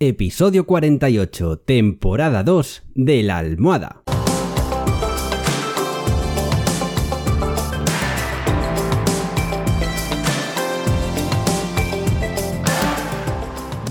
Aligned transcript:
Episodio 0.00 0.64
48, 0.64 1.58
temporada 1.58 2.44
2 2.44 2.84
de 2.94 3.24
La 3.24 3.38
Almohada. 3.38 4.04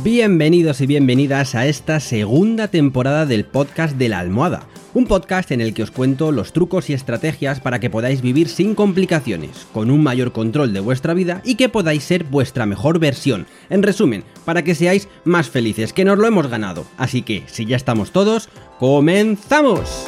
Bienvenidos 0.01 0.79
y 0.79 0.85
bienvenidas 0.85 1.55
a 1.55 1.67
esta 1.67 1.99
segunda 1.99 2.69
temporada 2.69 3.25
del 3.25 3.43
podcast 3.43 3.97
de 3.97 4.07
La 4.07 4.19
Almohada, 4.19 4.65
un 4.97 5.05
podcast 5.05 5.51
en 5.51 5.61
el 5.61 5.75
que 5.75 5.83
os 5.83 5.91
cuento 5.91 6.31
los 6.31 6.53
trucos 6.53 6.89
y 6.89 6.93
estrategias 6.93 7.59
para 7.59 7.79
que 7.79 7.91
podáis 7.91 8.23
vivir 8.23 8.49
sin 8.49 8.73
complicaciones, 8.73 9.67
con 9.71 9.91
un 9.91 10.01
mayor 10.01 10.31
control 10.31 10.73
de 10.73 10.79
vuestra 10.79 11.13
vida 11.13 11.39
y 11.45 11.53
que 11.53 11.69
podáis 11.69 12.03
ser 12.03 12.23
vuestra 12.23 12.65
mejor 12.65 12.97
versión. 12.97 13.45
En 13.69 13.83
resumen, 13.83 14.23
para 14.43 14.63
que 14.63 14.73
seáis 14.73 15.07
más 15.23 15.51
felices, 15.51 15.93
que 15.93 16.03
nos 16.03 16.17
lo 16.17 16.25
hemos 16.25 16.47
ganado. 16.47 16.83
Así 16.97 17.21
que, 17.21 17.43
si 17.45 17.67
ya 17.67 17.75
estamos 17.75 18.09
todos, 18.09 18.49
¡comenzamos! 18.79 20.07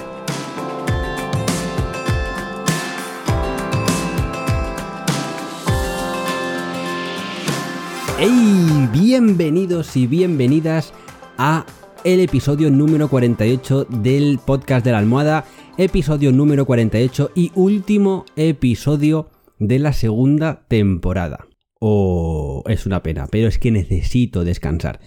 ¡Hey! 8.17 8.89
Bienvenidos 8.91 9.95
y 9.95 10.07
bienvenidas 10.07 10.93
a 11.37 11.63
el 12.03 12.21
episodio 12.21 12.71
número 12.71 13.09
48 13.09 13.85
del 13.85 14.39
podcast 14.45 14.85
de 14.85 14.91
la 14.91 14.99
almohada, 14.99 15.45
episodio 15.77 16.31
número 16.31 16.65
48 16.65 17.31
y 17.35 17.51
último 17.55 18.25
episodio 18.35 19.29
de 19.57 19.79
la 19.79 19.91
segunda 19.91 20.65
temporada. 20.67 21.47
Oh, 21.79 22.63
es 22.67 22.85
una 22.85 23.03
pena, 23.03 23.27
pero 23.27 23.47
es 23.47 23.59
que 23.59 23.71
necesito 23.71 24.45
descansar. 24.45 25.01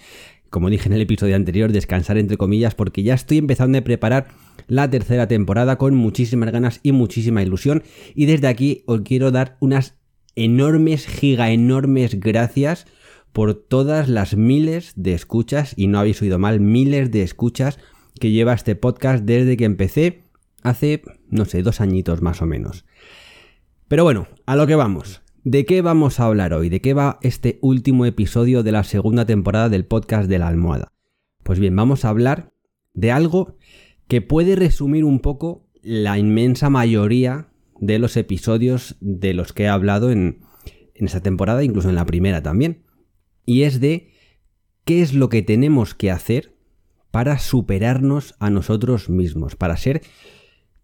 Como 0.50 0.68
dije 0.68 0.88
en 0.88 0.92
el 0.92 1.00
episodio 1.00 1.36
anterior, 1.36 1.72
descansar 1.72 2.18
entre 2.18 2.36
comillas 2.36 2.74
porque 2.74 3.02
ya 3.02 3.14
estoy 3.14 3.38
empezando 3.38 3.78
a 3.78 3.82
preparar 3.82 4.28
la 4.66 4.90
tercera 4.90 5.26
temporada 5.26 5.78
con 5.78 5.94
muchísimas 5.94 6.50
ganas 6.50 6.80
y 6.82 6.92
muchísima 6.92 7.42
ilusión 7.42 7.82
y 8.14 8.26
desde 8.26 8.48
aquí 8.48 8.82
os 8.86 9.00
quiero 9.00 9.30
dar 9.30 9.56
unas 9.60 9.98
enormes, 10.34 11.06
giga 11.06 11.52
enormes 11.52 12.20
gracias 12.20 12.86
por 13.32 13.54
todas 13.54 14.08
las 14.08 14.36
miles 14.36 14.92
de 14.96 15.14
escuchas, 15.14 15.74
y 15.76 15.86
no 15.86 15.98
habéis 15.98 16.20
oído 16.22 16.38
mal, 16.38 16.60
miles 16.60 17.10
de 17.10 17.22
escuchas 17.22 17.78
que 18.20 18.30
lleva 18.30 18.52
este 18.52 18.76
podcast 18.76 19.24
desde 19.24 19.56
que 19.56 19.64
empecé 19.64 20.24
hace, 20.62 21.02
no 21.28 21.44
sé, 21.44 21.62
dos 21.62 21.80
añitos 21.80 22.22
más 22.22 22.42
o 22.42 22.46
menos. 22.46 22.84
Pero 23.88 24.04
bueno, 24.04 24.28
a 24.46 24.56
lo 24.56 24.66
que 24.66 24.76
vamos. 24.76 25.22
¿De 25.44 25.64
qué 25.66 25.82
vamos 25.82 26.20
a 26.20 26.26
hablar 26.26 26.54
hoy? 26.54 26.68
¿De 26.68 26.80
qué 26.80 26.94
va 26.94 27.18
este 27.20 27.58
último 27.62 28.06
episodio 28.06 28.62
de 28.62 28.70
la 28.70 28.84
segunda 28.84 29.26
temporada 29.26 29.68
del 29.68 29.86
podcast 29.86 30.28
de 30.28 30.38
la 30.38 30.46
almohada? 30.46 30.92
Pues 31.42 31.58
bien, 31.58 31.74
vamos 31.74 32.04
a 32.04 32.10
hablar 32.10 32.52
de 32.94 33.10
algo 33.10 33.56
que 34.06 34.20
puede 34.20 34.54
resumir 34.54 35.04
un 35.04 35.18
poco 35.18 35.66
la 35.82 36.16
inmensa 36.16 36.70
mayoría 36.70 37.48
de 37.80 37.98
los 37.98 38.16
episodios 38.16 38.96
de 39.00 39.34
los 39.34 39.52
que 39.52 39.64
he 39.64 39.68
hablado 39.68 40.12
en, 40.12 40.42
en 40.94 41.06
esta 41.06 41.20
temporada, 41.20 41.64
incluso 41.64 41.88
en 41.88 41.96
la 41.96 42.06
primera 42.06 42.40
también 42.42 42.84
y 43.44 43.62
es 43.62 43.80
de 43.80 44.12
qué 44.84 45.02
es 45.02 45.14
lo 45.14 45.28
que 45.28 45.42
tenemos 45.42 45.94
que 45.94 46.10
hacer 46.10 46.54
para 47.10 47.38
superarnos 47.38 48.34
a 48.38 48.50
nosotros 48.50 49.08
mismos, 49.08 49.56
para 49.56 49.76
ser 49.76 50.02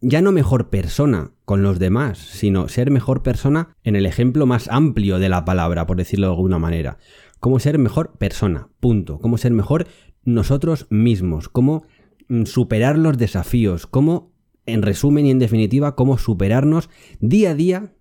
ya 0.01 0.23
no 0.23 0.31
mejor 0.31 0.71
persona 0.71 1.33
con 1.45 1.63
los 1.63 1.79
demás, 1.79 2.19
sino 2.19 2.69
ser 2.69 2.91
mejor 2.91 3.23
persona 3.23 3.75
en 3.83 3.97
el 3.97 4.07
ejemplo 4.07 4.47
más 4.47 4.69
amplio 4.69 5.19
de 5.19 5.29
la 5.29 5.45
palabra, 5.45 5.87
por 5.87 5.97
decirlo 5.97 6.29
de 6.29 6.35
alguna 6.35 6.59
manera. 6.59 6.99
Cómo 7.41 7.59
ser 7.59 7.79
mejor 7.79 8.13
persona, 8.17 8.69
punto. 8.81 9.19
Cómo 9.19 9.39
ser 9.39 9.53
mejor 9.53 9.87
nosotros 10.25 10.87
mismos, 10.91 11.49
cómo 11.49 11.85
mm, 12.29 12.45
superar 12.45 12.99
los 12.99 13.19
desafíos, 13.19 13.87
cómo, 13.87 14.33
en 14.67 14.83
resumen 14.83 15.27
y 15.27 15.31
en 15.31 15.39
definitiva, 15.39 15.97
cómo 15.97 16.19
superarnos 16.19 16.91
día 17.21 17.51
a 17.51 17.55
día 17.55 17.95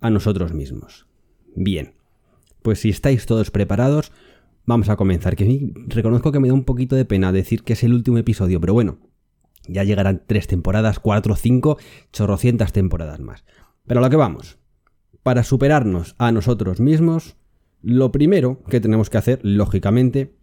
a 0.00 0.10
nosotros 0.10 0.52
mismos. 0.52 1.06
Bien. 1.54 1.94
Pues 2.64 2.80
si 2.80 2.88
estáis 2.88 3.26
todos 3.26 3.50
preparados, 3.50 4.10
vamos 4.64 4.88
a 4.88 4.96
comenzar. 4.96 5.36
Que 5.36 5.74
reconozco 5.86 6.32
que 6.32 6.40
me 6.40 6.48
da 6.48 6.54
un 6.54 6.64
poquito 6.64 6.96
de 6.96 7.04
pena 7.04 7.30
decir 7.30 7.62
que 7.62 7.74
es 7.74 7.82
el 7.82 7.92
último 7.92 8.16
episodio, 8.16 8.58
pero 8.58 8.72
bueno, 8.72 9.00
ya 9.68 9.84
llegarán 9.84 10.22
tres 10.26 10.46
temporadas, 10.46 10.98
cuatro, 10.98 11.36
cinco, 11.36 11.76
chorrocientas 12.10 12.72
temporadas 12.72 13.20
más. 13.20 13.44
Pero 13.86 14.00
a 14.00 14.02
lo 14.02 14.08
que 14.08 14.16
vamos. 14.16 14.56
Para 15.22 15.44
superarnos 15.44 16.14
a 16.16 16.32
nosotros 16.32 16.80
mismos, 16.80 17.36
lo 17.82 18.10
primero 18.12 18.62
que 18.62 18.80
tenemos 18.80 19.10
que 19.10 19.18
hacer, 19.18 19.40
lógicamente, 19.42 20.34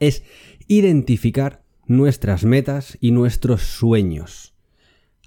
es 0.00 0.24
identificar 0.66 1.62
nuestras 1.86 2.44
metas 2.44 2.98
y 3.00 3.12
nuestros 3.12 3.62
sueños. 3.62 4.56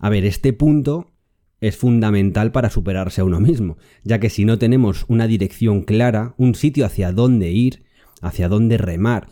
A 0.02 0.10
ver, 0.10 0.26
este 0.26 0.52
punto 0.52 1.14
es 1.60 1.76
fundamental 1.76 2.52
para 2.52 2.70
superarse 2.70 3.22
a 3.22 3.24
uno 3.24 3.40
mismo, 3.40 3.78
ya 4.04 4.20
que 4.20 4.30
si 4.30 4.46
no 4.46 4.58
tenemos 4.58 5.06
una 5.08 5.28
dirección 5.28 5.82
clara, 5.82 6.36
un 6.38 6.56
sitio 6.56 6.86
hacia 6.86 7.12
dónde 7.12 7.52
ir, 7.52 7.84
hacia 8.22 8.48
dónde 8.48 8.78
remar, 8.78 9.28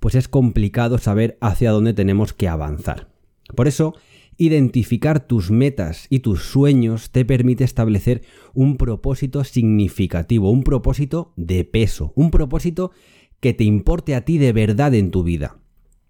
pues 0.00 0.14
es 0.14 0.28
complicado 0.28 0.98
saber 0.98 1.38
hacia 1.40 1.70
dónde 1.70 1.94
tenemos 1.94 2.32
que 2.32 2.48
avanzar. 2.48 3.08
Por 3.54 3.68
eso, 3.68 3.94
identificar 4.36 5.26
tus 5.26 5.50
metas 5.50 6.06
y 6.10 6.20
tus 6.20 6.44
sueños 6.44 7.10
te 7.10 7.24
permite 7.24 7.64
establecer 7.64 8.22
un 8.54 8.76
propósito 8.76 9.42
significativo, 9.44 10.50
un 10.50 10.62
propósito 10.62 11.32
de 11.36 11.64
peso, 11.64 12.12
un 12.14 12.30
propósito 12.30 12.92
que 13.40 13.54
te 13.54 13.64
importe 13.64 14.14
a 14.14 14.24
ti 14.24 14.38
de 14.38 14.52
verdad 14.52 14.94
en 14.94 15.10
tu 15.10 15.22
vida. 15.22 15.58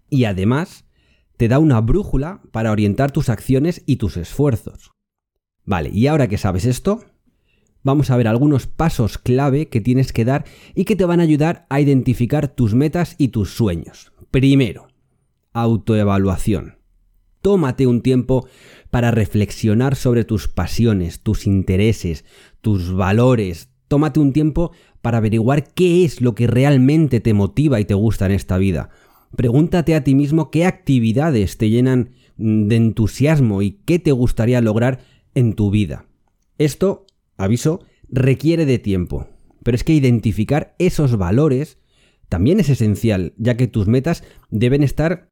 Y 0.09 0.25
además, 0.25 0.85
te 1.37 1.47
da 1.47 1.59
una 1.59 1.81
brújula 1.81 2.41
para 2.51 2.71
orientar 2.71 3.11
tus 3.11 3.29
acciones 3.29 3.83
y 3.85 3.95
tus 3.95 4.17
esfuerzos. 4.17 4.91
Vale, 5.69 5.91
y 5.93 6.07
ahora 6.07 6.27
que 6.27 6.39
sabes 6.39 6.65
esto, 6.65 7.03
vamos 7.83 8.09
a 8.09 8.17
ver 8.17 8.27
algunos 8.27 8.65
pasos 8.65 9.19
clave 9.19 9.67
que 9.67 9.79
tienes 9.79 10.11
que 10.11 10.25
dar 10.25 10.45
y 10.73 10.83
que 10.83 10.95
te 10.95 11.05
van 11.05 11.19
a 11.19 11.23
ayudar 11.23 11.67
a 11.69 11.79
identificar 11.79 12.47
tus 12.47 12.73
metas 12.73 13.13
y 13.19 13.27
tus 13.27 13.51
sueños. 13.51 14.11
Primero, 14.31 14.87
autoevaluación. 15.53 16.79
Tómate 17.43 17.85
un 17.85 18.01
tiempo 18.01 18.47
para 18.89 19.11
reflexionar 19.11 19.95
sobre 19.95 20.25
tus 20.25 20.47
pasiones, 20.47 21.19
tus 21.19 21.45
intereses, 21.45 22.25
tus 22.61 22.91
valores. 22.91 23.69
Tómate 23.87 24.19
un 24.19 24.33
tiempo 24.33 24.71
para 25.03 25.19
averiguar 25.19 25.71
qué 25.75 26.03
es 26.03 26.19
lo 26.19 26.33
que 26.33 26.47
realmente 26.47 27.19
te 27.19 27.35
motiva 27.35 27.79
y 27.79 27.85
te 27.85 27.93
gusta 27.93 28.25
en 28.25 28.31
esta 28.31 28.57
vida. 28.57 28.89
Pregúntate 29.35 29.93
a 29.93 30.03
ti 30.03 30.15
mismo 30.15 30.49
qué 30.49 30.65
actividades 30.65 31.59
te 31.59 31.69
llenan 31.69 32.09
de 32.37 32.75
entusiasmo 32.75 33.61
y 33.61 33.81
qué 33.85 33.99
te 33.99 34.13
gustaría 34.13 34.61
lograr 34.61 35.18
en 35.35 35.53
tu 35.53 35.71
vida. 35.71 36.05
Esto, 36.57 37.05
aviso, 37.37 37.83
requiere 38.09 38.65
de 38.65 38.79
tiempo, 38.79 39.27
pero 39.63 39.75
es 39.75 39.83
que 39.83 39.93
identificar 39.93 40.75
esos 40.79 41.17
valores 41.17 41.77
también 42.27 42.59
es 42.59 42.69
esencial, 42.69 43.33
ya 43.37 43.57
que 43.57 43.67
tus 43.67 43.87
metas 43.87 44.23
deben 44.49 44.83
estar, 44.83 45.29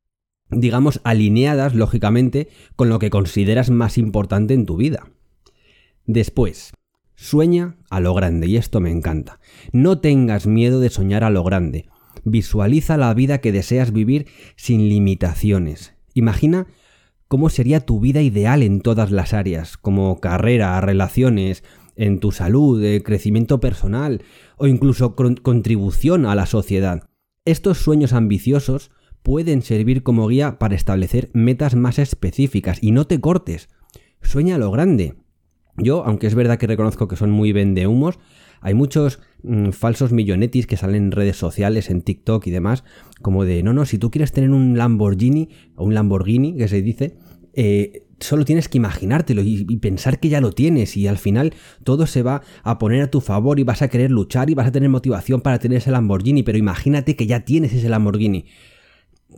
digamos, 0.49 0.99
alineadas, 1.03 1.75
lógicamente, 1.75 2.49
con 2.75 2.89
lo 2.89 2.99
que 2.99 3.11
consideras 3.11 3.69
más 3.69 3.97
importante 3.97 4.55
en 4.55 4.65
tu 4.65 4.77
vida. 4.77 5.11
Después, 6.05 6.73
sueña 7.15 7.77
a 7.89 7.99
lo 7.99 8.13
grande, 8.13 8.47
y 8.47 8.57
esto 8.57 8.79
me 8.79 8.91
encanta. 8.91 9.39
No 9.71 9.99
tengas 9.99 10.47
miedo 10.47 10.79
de 10.79 10.89
soñar 10.89 11.23
a 11.23 11.29
lo 11.29 11.43
grande. 11.43 11.85
Visualiza 12.23 12.97
la 12.97 13.13
vida 13.13 13.39
que 13.39 13.51
deseas 13.51 13.93
vivir 13.93 14.27
sin 14.55 14.89
limitaciones. 14.89 15.93
Imagina 16.13 16.67
cómo 17.27 17.49
sería 17.49 17.81
tu 17.81 17.99
vida 17.99 18.21
ideal 18.21 18.63
en 18.63 18.81
todas 18.81 19.11
las 19.11 19.33
áreas, 19.33 19.77
como 19.77 20.19
carrera, 20.19 20.79
relaciones, 20.81 21.63
en 21.95 22.19
tu 22.19 22.31
salud, 22.31 22.83
eh, 22.83 23.01
crecimiento 23.03 23.59
personal 23.59 24.21
o 24.57 24.67
incluso 24.67 25.15
contribución 25.15 26.25
a 26.25 26.35
la 26.35 26.45
sociedad. 26.45 27.09
Estos 27.43 27.79
sueños 27.79 28.13
ambiciosos 28.13 28.91
pueden 29.23 29.61
servir 29.61 30.03
como 30.03 30.27
guía 30.27 30.59
para 30.59 30.75
establecer 30.75 31.29
metas 31.33 31.75
más 31.75 31.99
específicas 31.99 32.77
y 32.81 32.91
no 32.91 33.07
te 33.07 33.19
cortes. 33.19 33.69
Sueña 34.21 34.57
lo 34.57 34.71
grande. 34.71 35.15
Yo, 35.75 36.03
aunque 36.05 36.27
es 36.27 36.35
verdad 36.35 36.57
que 36.57 36.67
reconozco 36.67 37.07
que 37.07 37.15
son 37.15 37.31
muy 37.31 37.51
vendehumos, 37.51 38.19
hay 38.61 38.73
muchos 38.73 39.19
mm, 39.43 39.69
falsos 39.71 40.11
millonetis 40.11 40.67
que 40.67 40.77
salen 40.77 41.05
en 41.05 41.11
redes 41.11 41.37
sociales, 41.37 41.89
en 41.89 42.01
TikTok 42.01 42.45
y 42.47 42.51
demás, 42.51 42.83
como 43.21 43.45
de, 43.45 43.63
no, 43.63 43.73
no, 43.73 43.85
si 43.85 43.97
tú 43.97 44.11
quieres 44.11 44.31
tener 44.31 44.51
un 44.51 44.77
Lamborghini, 44.77 45.49
o 45.75 45.85
un 45.85 45.93
Lamborghini, 45.93 46.55
que 46.55 46.67
se 46.67 46.81
dice, 46.81 47.17
eh, 47.53 48.07
solo 48.19 48.45
tienes 48.45 48.67
que 48.69 48.77
imaginártelo 48.77 49.41
y, 49.43 49.63
pensar 49.77 50.19
que 50.19 50.29
ya 50.29 50.41
lo 50.41 50.51
tienes 50.51 50.97
y 50.97 51.07
al 51.07 51.17
final 51.17 51.53
todo 51.83 52.07
se 52.07 52.23
va 52.23 52.41
a 52.63 52.77
poner 52.77 53.01
a 53.03 53.11
tu 53.11 53.21
favor 53.21 53.59
y 53.59 53.63
vas 53.63 53.81
a 53.81 53.89
querer 53.89 54.11
luchar 54.11 54.49
y 54.49 54.55
vas 54.55 54.67
a 54.67 54.71
tener 54.71 54.89
motivación 54.89 55.41
para 55.41 55.59
tener 55.59 55.79
ese 55.79 55.91
Lamborghini, 55.91 56.43
pero 56.43 56.57
imagínate 56.57 57.15
que 57.15 57.27
ya 57.27 57.41
tienes 57.41 57.73
ese 57.73 57.89
Lamborghini. 57.89 58.45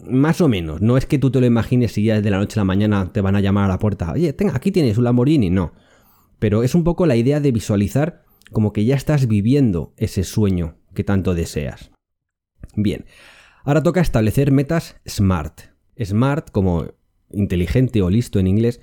Más 0.09 0.39
o 0.39 0.47
menos, 0.47 0.81
no 0.81 0.97
es 0.97 1.05
que 1.05 1.17
tú 1.17 1.31
te 1.31 1.39
lo 1.39 1.45
imagines 1.45 1.97
y 1.97 2.03
ya 2.03 2.15
desde 2.15 2.29
la 2.29 2.37
noche 2.37 2.59
a 2.59 2.61
la 2.61 2.65
mañana 2.65 3.11
te 3.11 3.21
van 3.21 3.35
a 3.35 3.41
llamar 3.41 3.65
a 3.65 3.67
la 3.69 3.79
puerta, 3.79 4.11
oye, 4.11 4.35
aquí 4.53 4.71
tienes 4.71 4.97
un 4.97 5.03
Lamborghini, 5.03 5.49
no. 5.49 5.73
Pero 6.37 6.63
es 6.63 6.73
un 6.73 6.83
poco 6.83 7.05
la 7.05 7.17
idea 7.17 7.41
de 7.41 7.51
visualizar 7.51 8.23
como 8.51 8.73
que 8.73 8.85
ya 8.85 8.95
estás 8.95 9.27
viviendo 9.27 9.93
ese 9.97 10.23
sueño 10.23 10.77
que 10.93 11.03
tanto 11.03 11.35
deseas. 11.35 11.91
Bien, 12.75 13.05
Ahora 13.63 13.83
toca 13.83 14.01
establecer 14.01 14.51
metas 14.51 14.95
SMART. 15.07 15.61
SMART, 16.03 16.49
como 16.51 16.93
inteligente 17.31 18.01
o 18.01 18.09
listo 18.09 18.39
en 18.39 18.47
inglés, 18.47 18.81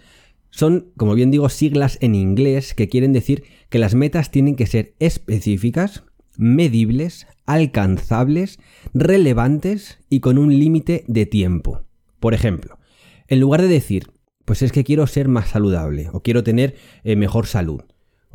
son, 0.50 0.92
como 0.96 1.14
bien 1.14 1.30
digo, 1.30 1.48
siglas 1.48 1.98
en 2.00 2.14
inglés 2.14 2.74
que 2.74 2.88
quieren 2.88 3.12
decir 3.12 3.42
que 3.68 3.78
las 3.80 3.94
metas 3.94 4.30
tienen 4.30 4.54
que 4.54 4.66
ser 4.66 4.94
específicas, 5.00 6.04
medibles, 6.36 7.26
alcanzables, 7.46 8.58
relevantes 8.94 9.98
y 10.08 10.20
con 10.20 10.38
un 10.38 10.56
límite 10.56 11.04
de 11.08 11.26
tiempo. 11.26 11.82
Por 12.20 12.32
ejemplo, 12.32 12.78
en 13.28 13.40
lugar 13.40 13.62
de 13.62 13.68
decir, 13.68 14.12
pues 14.44 14.62
es 14.62 14.72
que 14.72 14.84
quiero 14.84 15.06
ser 15.06 15.26
más 15.26 15.48
saludable, 15.48 16.10
o 16.12 16.22
quiero 16.22 16.44
tener 16.44 16.76
eh, 17.02 17.16
mejor 17.16 17.46
salud, 17.46 17.82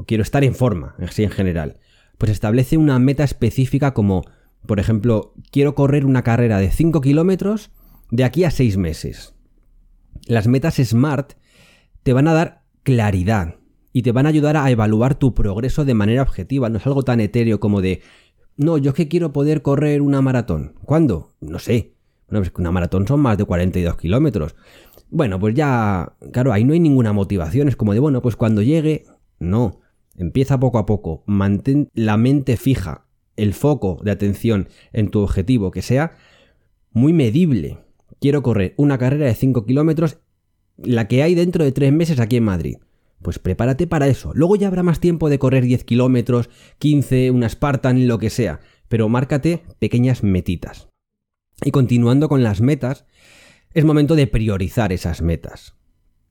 quiero 0.06 0.24
estar 0.24 0.44
en 0.44 0.56
forma, 0.56 0.96
así 1.00 1.24
en 1.24 1.32
general, 1.32 1.78
pues 2.18 2.32
establece 2.32 2.78
una 2.78 3.00
meta 3.00 3.24
específica 3.24 3.94
como, 3.94 4.24
por 4.66 4.80
ejemplo, 4.80 5.34
quiero 5.52 5.76
correr 5.76 6.06
una 6.06 6.24
carrera 6.24 6.60
de 6.60 6.72
5 6.72 7.02
kilómetros 7.02 7.72
de 8.10 8.24
aquí 8.24 8.44
a 8.44 8.52
6 8.52 8.78
meses. 8.78 9.34
Las 10.28 10.48
metas 10.48 10.76
SMART 10.76 11.34
te 12.04 12.14
van 12.14 12.28
a 12.28 12.34
dar 12.34 12.64
claridad 12.84 13.56
y 13.94 14.04
te 14.04 14.12
van 14.12 14.26
a 14.26 14.30
ayudar 14.30 14.58
a 14.58 14.70
evaluar 14.70 15.16
tu 15.16 15.34
progreso 15.34 15.86
de 15.86 15.94
manera 15.94 16.22
objetiva, 16.22 16.70
no 16.70 16.78
es 16.78 16.86
algo 16.86 17.04
tan 17.04 17.20
etéreo 17.20 17.60
como 17.60 17.82
de, 17.82 18.02
no, 18.58 18.78
yo 18.78 18.90
es 18.90 18.96
que 18.96 19.08
quiero 19.08 19.34
poder 19.34 19.62
correr 19.62 20.02
una 20.02 20.22
maratón. 20.22 20.76
¿Cuándo? 20.84 21.34
No 21.40 21.60
sé. 21.60 21.96
Bueno, 22.30 22.46
pues 22.46 22.54
una 22.58 22.72
maratón 22.72 23.08
son 23.08 23.20
más 23.20 23.38
de 23.38 23.46
42 23.46 23.98
kilómetros. 23.98 24.56
Bueno, 25.10 25.40
pues 25.40 25.56
ya, 25.56 26.14
claro, 26.32 26.54
ahí 26.54 26.64
no 26.64 26.74
hay 26.74 26.80
ninguna 26.80 27.12
motivación. 27.12 27.68
Es 27.68 27.76
como 27.76 27.94
de, 27.94 28.00
bueno, 28.00 28.22
pues 28.22 28.36
cuando 28.36 28.62
llegue, 28.62 29.06
no. 29.40 29.82
Empieza 30.16 30.60
poco 30.60 30.78
a 30.78 30.86
poco. 30.86 31.24
Mantén 31.26 31.90
la 31.94 32.18
mente 32.18 32.58
fija, 32.58 33.08
el 33.36 33.54
foco 33.54 34.00
de 34.04 34.12
atención 34.12 34.68
en 34.94 35.10
tu 35.10 35.22
objetivo, 35.22 35.72
que 35.72 35.82
sea 35.82 36.14
muy 36.92 37.14
medible. 37.14 37.80
Quiero 38.20 38.44
correr 38.44 38.74
una 38.78 38.98
carrera 38.98 39.26
de 39.26 39.36
5 39.36 39.66
kilómetros, 39.66 40.20
la 40.78 41.08
que 41.08 41.24
hay 41.24 41.36
dentro 41.36 41.64
de 41.64 41.72
3 41.72 41.92
meses 41.92 42.20
aquí 42.20 42.38
en 42.38 42.44
Madrid. 42.44 42.78
Pues 43.22 43.40
prepárate 43.40 43.88
para 43.88 44.08
eso. 44.08 44.32
Luego 44.34 44.56
ya 44.56 44.68
habrá 44.68 44.84
más 44.84 45.00
tiempo 45.00 45.30
de 45.30 45.40
correr 45.40 45.64
10 45.64 45.84
kilómetros, 45.84 46.50
15, 46.80 47.32
una 47.32 47.50
Spartan, 47.50 48.08
lo 48.08 48.18
que 48.18 48.30
sea. 48.30 48.60
Pero 48.88 49.10
márcate 49.10 49.64
pequeñas 49.80 50.24
metitas. 50.24 50.90
Y 51.64 51.72
continuando 51.72 52.28
con 52.30 52.44
las 52.44 52.62
metas, 52.62 53.06
es 53.74 53.86
momento 53.86 54.16
de 54.16 54.28
priorizar 54.28 54.92
esas 54.92 55.22
metas. 55.22 55.76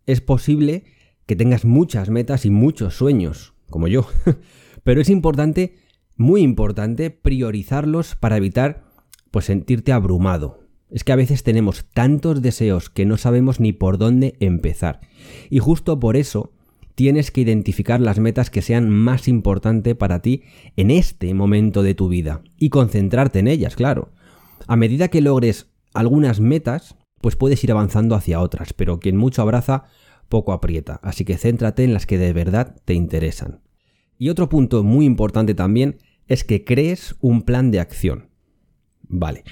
Es 0.06 0.20
posible 0.20 0.84
que 1.26 1.36
tengas 1.36 1.64
muchas 1.64 2.10
metas 2.10 2.44
y 2.44 2.50
muchos 2.50 2.96
sueños, 2.96 3.54
como 3.70 3.88
yo. 3.88 4.06
Pero 4.84 5.00
es 5.00 5.08
importante, 5.08 5.74
muy 6.16 6.42
importante, 6.42 7.10
priorizarlos 7.10 8.16
para 8.16 8.36
evitar 8.36 8.84
pues 9.30 9.46
sentirte 9.46 9.92
abrumado. 9.92 10.60
Es 10.90 11.04
que 11.04 11.12
a 11.12 11.16
veces 11.16 11.44
tenemos 11.44 11.84
tantos 11.92 12.42
deseos 12.42 12.90
que 12.90 13.06
no 13.06 13.16
sabemos 13.16 13.60
ni 13.60 13.72
por 13.72 13.96
dónde 13.96 14.34
empezar. 14.40 15.00
Y 15.48 15.60
justo 15.60 16.00
por 16.00 16.16
eso 16.16 16.52
tienes 16.96 17.30
que 17.30 17.40
identificar 17.40 18.00
las 18.00 18.18
metas 18.18 18.50
que 18.50 18.60
sean 18.60 18.90
más 18.90 19.28
importantes 19.28 19.94
para 19.94 20.20
ti 20.20 20.42
en 20.76 20.90
este 20.90 21.32
momento 21.32 21.82
de 21.82 21.94
tu 21.94 22.08
vida 22.08 22.42
y 22.58 22.70
concentrarte 22.70 23.38
en 23.38 23.48
ellas, 23.48 23.76
claro. 23.76 24.10
A 24.66 24.76
medida 24.76 25.08
que 25.08 25.20
logres 25.20 25.70
algunas 25.94 26.40
metas, 26.40 26.96
pues 27.20 27.36
puedes 27.36 27.62
ir 27.64 27.72
avanzando 27.72 28.14
hacia 28.14 28.40
otras, 28.40 28.72
pero 28.72 29.00
quien 29.00 29.16
mucho 29.16 29.42
abraza, 29.42 29.84
poco 30.30 30.54
aprieta, 30.54 30.98
así 31.02 31.26
que 31.26 31.36
céntrate 31.36 31.84
en 31.84 31.92
las 31.92 32.06
que 32.06 32.16
de 32.16 32.32
verdad 32.32 32.80
te 32.86 32.94
interesan. 32.94 33.60
Y 34.16 34.30
otro 34.30 34.48
punto 34.48 34.82
muy 34.82 35.04
importante 35.04 35.54
también 35.54 35.98
es 36.26 36.44
que 36.44 36.64
crees 36.64 37.16
un 37.20 37.42
plan 37.42 37.70
de 37.70 37.80
acción. 37.80 38.30
Vale. 39.02 39.44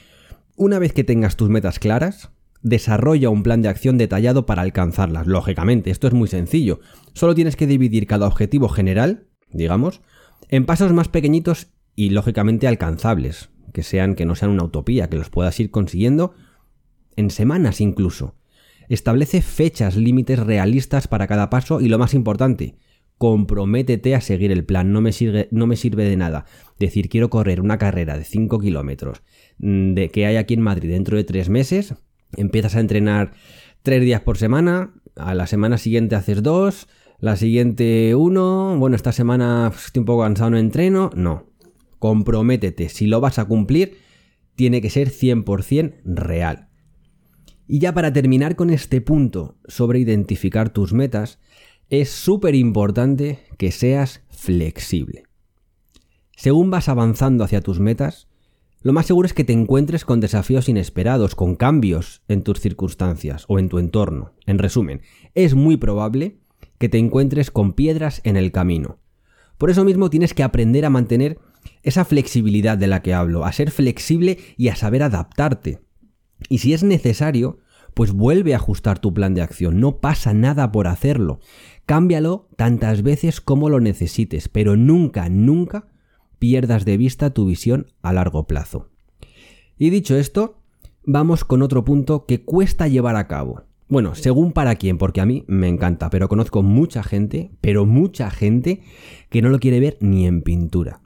Una 0.56 0.78
vez 0.78 0.92
que 0.94 1.04
tengas 1.04 1.36
tus 1.36 1.50
metas 1.50 1.78
claras, 1.78 2.30
desarrolla 2.62 3.30
un 3.30 3.42
plan 3.42 3.62
de 3.62 3.68
acción 3.68 3.98
detallado 3.98 4.46
para 4.46 4.62
alcanzarlas. 4.62 5.26
Lógicamente, 5.26 5.90
esto 5.90 6.06
es 6.06 6.14
muy 6.14 6.28
sencillo. 6.28 6.80
Solo 7.12 7.34
tienes 7.34 7.56
que 7.56 7.66
dividir 7.66 8.06
cada 8.06 8.26
objetivo 8.26 8.68
general, 8.68 9.26
digamos, 9.50 10.00
en 10.48 10.66
pasos 10.66 10.92
más 10.92 11.08
pequeñitos 11.08 11.68
y 11.94 12.10
lógicamente 12.10 12.68
alcanzables, 12.68 13.50
que 13.72 13.82
sean 13.82 14.14
que 14.14 14.24
no 14.24 14.34
sean 14.34 14.52
una 14.52 14.64
utopía, 14.64 15.10
que 15.10 15.16
los 15.16 15.30
puedas 15.30 15.58
ir 15.60 15.70
consiguiendo 15.70 16.34
en 17.16 17.30
semanas 17.30 17.80
incluso. 17.80 18.37
Establece 18.88 19.42
fechas 19.42 19.96
límites 19.96 20.38
realistas 20.38 21.08
para 21.08 21.26
cada 21.26 21.50
paso 21.50 21.80
y 21.80 21.88
lo 21.88 21.98
más 21.98 22.14
importante, 22.14 22.76
comprométete 23.18 24.14
a 24.14 24.20
seguir 24.20 24.52
el 24.52 24.64
plan. 24.64 24.92
No 24.92 25.00
me 25.00 25.12
sirve, 25.12 25.48
no 25.50 25.66
me 25.66 25.76
sirve 25.76 26.04
de 26.04 26.16
nada 26.16 26.44
decir 26.78 27.08
quiero 27.08 27.30
correr 27.30 27.60
una 27.60 27.78
carrera 27.78 28.16
de 28.16 28.24
5 28.24 28.58
kilómetros 28.60 29.22
mm, 29.58 29.94
de 29.94 30.08
que 30.10 30.26
hay 30.26 30.36
aquí 30.36 30.54
en 30.54 30.60
Madrid 30.60 30.90
dentro 30.90 31.16
de 31.16 31.24
3 31.24 31.48
meses 31.48 31.94
Empiezas 32.36 32.76
a 32.76 32.80
entrenar 32.80 33.32
tres 33.82 34.02
días 34.02 34.20
por 34.20 34.36
semana, 34.36 34.92
a 35.16 35.34
la 35.34 35.46
semana 35.46 35.78
siguiente 35.78 36.14
haces 36.14 36.42
dos, 36.42 36.88
la 37.20 37.36
siguiente 37.36 38.14
uno, 38.14 38.76
bueno, 38.78 38.96
esta 38.96 39.12
semana 39.12 39.72
estoy 39.74 40.00
un 40.00 40.06
poco 40.06 40.22
cansado, 40.22 40.50
no 40.50 40.58
entreno, 40.58 41.10
no. 41.14 41.46
Comprométete, 41.98 42.88
si 42.90 43.06
lo 43.06 43.20
vas 43.20 43.38
a 43.38 43.46
cumplir, 43.46 43.98
tiene 44.54 44.80
que 44.80 44.90
ser 44.90 45.08
100% 45.08 46.02
real. 46.04 46.67
Y 47.68 47.80
ya 47.80 47.92
para 47.92 48.12
terminar 48.12 48.56
con 48.56 48.70
este 48.70 49.02
punto 49.02 49.56
sobre 49.68 50.00
identificar 50.00 50.70
tus 50.70 50.94
metas, 50.94 51.38
es 51.90 52.08
súper 52.08 52.54
importante 52.54 53.40
que 53.58 53.70
seas 53.72 54.22
flexible. 54.30 55.24
Según 56.34 56.70
vas 56.70 56.88
avanzando 56.88 57.44
hacia 57.44 57.60
tus 57.60 57.78
metas, 57.78 58.26
lo 58.80 58.92
más 58.92 59.06
seguro 59.06 59.26
es 59.26 59.34
que 59.34 59.44
te 59.44 59.52
encuentres 59.52 60.04
con 60.04 60.20
desafíos 60.20 60.68
inesperados, 60.68 61.34
con 61.34 61.56
cambios 61.56 62.22
en 62.28 62.42
tus 62.42 62.60
circunstancias 62.60 63.44
o 63.48 63.58
en 63.58 63.68
tu 63.68 63.78
entorno. 63.78 64.32
En 64.46 64.58
resumen, 64.58 65.02
es 65.34 65.54
muy 65.54 65.76
probable 65.76 66.38
que 66.78 66.88
te 66.88 66.96
encuentres 66.98 67.50
con 67.50 67.74
piedras 67.74 68.22
en 68.24 68.36
el 68.36 68.50
camino. 68.50 68.98
Por 69.58 69.70
eso 69.70 69.84
mismo 69.84 70.08
tienes 70.08 70.32
que 70.32 70.44
aprender 70.44 70.84
a 70.84 70.90
mantener 70.90 71.38
esa 71.82 72.04
flexibilidad 72.04 72.78
de 72.78 72.86
la 72.86 73.02
que 73.02 73.12
hablo, 73.12 73.44
a 73.44 73.52
ser 73.52 73.72
flexible 73.72 74.38
y 74.56 74.68
a 74.68 74.76
saber 74.76 75.02
adaptarte. 75.02 75.80
Y 76.48 76.58
si 76.58 76.72
es 76.72 76.82
necesario, 76.82 77.58
pues 77.94 78.12
vuelve 78.12 78.54
a 78.54 78.58
ajustar 78.58 78.98
tu 78.98 79.12
plan 79.12 79.34
de 79.34 79.42
acción, 79.42 79.80
no 79.80 79.98
pasa 79.98 80.34
nada 80.34 80.70
por 80.70 80.86
hacerlo. 80.86 81.40
Cámbialo 81.86 82.48
tantas 82.56 83.02
veces 83.02 83.40
como 83.40 83.68
lo 83.68 83.80
necesites, 83.80 84.48
pero 84.48 84.76
nunca, 84.76 85.28
nunca 85.28 85.88
pierdas 86.38 86.84
de 86.84 86.96
vista 86.96 87.30
tu 87.30 87.46
visión 87.46 87.86
a 88.02 88.12
largo 88.12 88.46
plazo. 88.46 88.90
Y 89.78 89.90
dicho 89.90 90.16
esto, 90.16 90.60
vamos 91.04 91.44
con 91.44 91.62
otro 91.62 91.84
punto 91.84 92.26
que 92.26 92.44
cuesta 92.44 92.88
llevar 92.88 93.16
a 93.16 93.26
cabo. 93.26 93.62
Bueno, 93.88 94.14
según 94.14 94.52
para 94.52 94.76
quién, 94.76 94.98
porque 94.98 95.20
a 95.20 95.26
mí 95.26 95.44
me 95.48 95.66
encanta, 95.66 96.10
pero 96.10 96.28
conozco 96.28 96.62
mucha 96.62 97.02
gente, 97.02 97.50
pero 97.60 97.86
mucha 97.86 98.30
gente, 98.30 98.82
que 99.30 99.40
no 99.40 99.48
lo 99.48 99.58
quiere 99.58 99.80
ver 99.80 99.96
ni 100.00 100.26
en 100.26 100.42
pintura. 100.42 101.00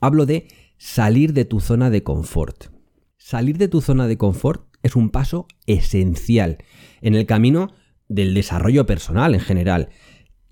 Hablo 0.00 0.26
de 0.26 0.46
salir 0.76 1.32
de 1.32 1.46
tu 1.46 1.60
zona 1.60 1.88
de 1.88 2.02
confort. 2.02 2.75
Salir 3.28 3.58
de 3.58 3.66
tu 3.66 3.80
zona 3.80 4.06
de 4.06 4.16
confort 4.16 4.68
es 4.84 4.94
un 4.94 5.10
paso 5.10 5.48
esencial 5.66 6.58
en 7.00 7.16
el 7.16 7.26
camino 7.26 7.72
del 8.06 8.34
desarrollo 8.34 8.86
personal 8.86 9.34
en 9.34 9.40
general, 9.40 9.88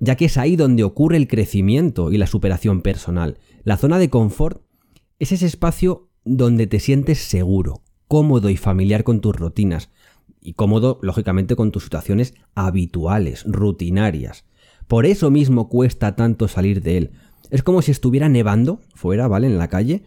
ya 0.01 0.17
que 0.17 0.25
es 0.25 0.37
ahí 0.39 0.57
donde 0.57 0.83
ocurre 0.83 1.17
el 1.17 1.29
crecimiento 1.29 2.11
y 2.11 2.19
la 2.19 2.27
superación 2.27 2.83
personal. 2.83 3.39
La 3.63 3.77
zona 3.77 4.01
de 4.01 4.11
confort 4.11 4.63
es 5.21 5.31
ese 5.31 5.47
espacio 5.47 6.11
donde 6.25 6.67
te 6.67 6.81
sientes 6.81 7.21
seguro, 7.21 7.85
cómodo 8.09 8.51
y 8.51 8.57
familiar 8.57 9.05
con 9.05 9.21
tus 9.21 9.37
rutinas, 9.37 9.91
y 10.41 10.55
cómodo, 10.55 10.99
lógicamente, 11.01 11.55
con 11.55 11.71
tus 11.71 11.85
situaciones 11.85 12.35
habituales, 12.57 13.45
rutinarias. 13.47 14.47
Por 14.89 15.07
eso 15.07 15.31
mismo 15.31 15.69
cuesta 15.69 16.17
tanto 16.17 16.49
salir 16.49 16.83
de 16.83 16.97
él. 16.97 17.13
Es 17.51 17.63
como 17.63 17.83
si 17.83 17.93
estuviera 17.93 18.29
nevando 18.29 18.81
fuera, 18.97 19.29
¿vale? 19.29 19.47
En 19.47 19.59
la 19.59 19.69
calle, 19.69 20.03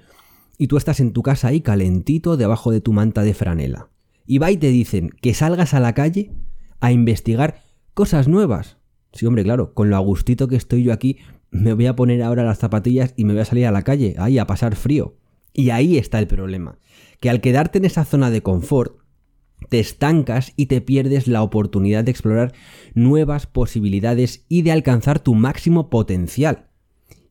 y 0.57 0.67
tú 0.67 0.77
estás 0.77 0.99
en 0.99 1.13
tu 1.13 1.23
casa 1.23 1.49
ahí 1.49 1.61
calentito 1.61 2.37
debajo 2.37 2.71
de 2.71 2.81
tu 2.81 2.93
manta 2.93 3.23
de 3.23 3.33
franela. 3.33 3.89
Y 4.25 4.39
va 4.39 4.51
y 4.51 4.57
te 4.57 4.69
dicen 4.69 5.11
que 5.21 5.33
salgas 5.33 5.73
a 5.73 5.79
la 5.79 5.93
calle 5.93 6.31
a 6.79 6.91
investigar 6.91 7.63
cosas 7.93 8.27
nuevas. 8.27 8.77
Sí, 9.13 9.25
hombre, 9.25 9.43
claro, 9.43 9.73
con 9.73 9.89
lo 9.89 9.95
agustito 9.95 10.47
que 10.47 10.55
estoy 10.55 10.83
yo 10.83 10.93
aquí, 10.93 11.17
me 11.49 11.73
voy 11.73 11.85
a 11.85 11.95
poner 11.95 12.21
ahora 12.21 12.43
las 12.43 12.59
zapatillas 12.59 13.13
y 13.15 13.23
me 13.23 13.33
voy 13.33 13.41
a 13.41 13.45
salir 13.45 13.65
a 13.65 13.71
la 13.71 13.83
calle, 13.83 14.15
ahí 14.17 14.37
a 14.37 14.47
pasar 14.47 14.75
frío. 14.75 15.15
Y 15.53 15.69
ahí 15.69 15.97
está 15.97 16.19
el 16.19 16.27
problema, 16.27 16.77
que 17.19 17.29
al 17.29 17.41
quedarte 17.41 17.79
en 17.79 17.85
esa 17.85 18.05
zona 18.05 18.29
de 18.29 18.43
confort, 18.43 18.97
te 19.69 19.79
estancas 19.79 20.53
y 20.55 20.67
te 20.67 20.81
pierdes 20.81 21.27
la 21.27 21.41
oportunidad 21.41 22.03
de 22.03 22.11
explorar 22.11 22.53
nuevas 22.93 23.47
posibilidades 23.47 24.45
y 24.47 24.61
de 24.61 24.71
alcanzar 24.71 25.19
tu 25.19 25.33
máximo 25.33 25.89
potencial. 25.89 26.67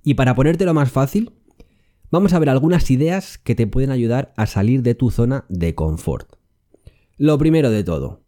Y 0.02 0.14
para 0.14 0.34
ponértelo 0.34 0.74
más 0.74 0.90
fácil, 0.90 1.32
vamos 2.10 2.32
a 2.32 2.38
ver 2.38 2.48
algunas 2.48 2.90
ideas 2.90 3.38
que 3.38 3.54
te 3.54 3.66
pueden 3.66 3.90
ayudar 3.90 4.32
a 4.36 4.46
salir 4.46 4.82
de 4.82 4.94
tu 4.94 5.10
zona 5.10 5.44
de 5.48 5.74
confort. 5.74 6.36
Lo 7.16 7.38
primero 7.38 7.70
de 7.70 7.84
todo, 7.84 8.22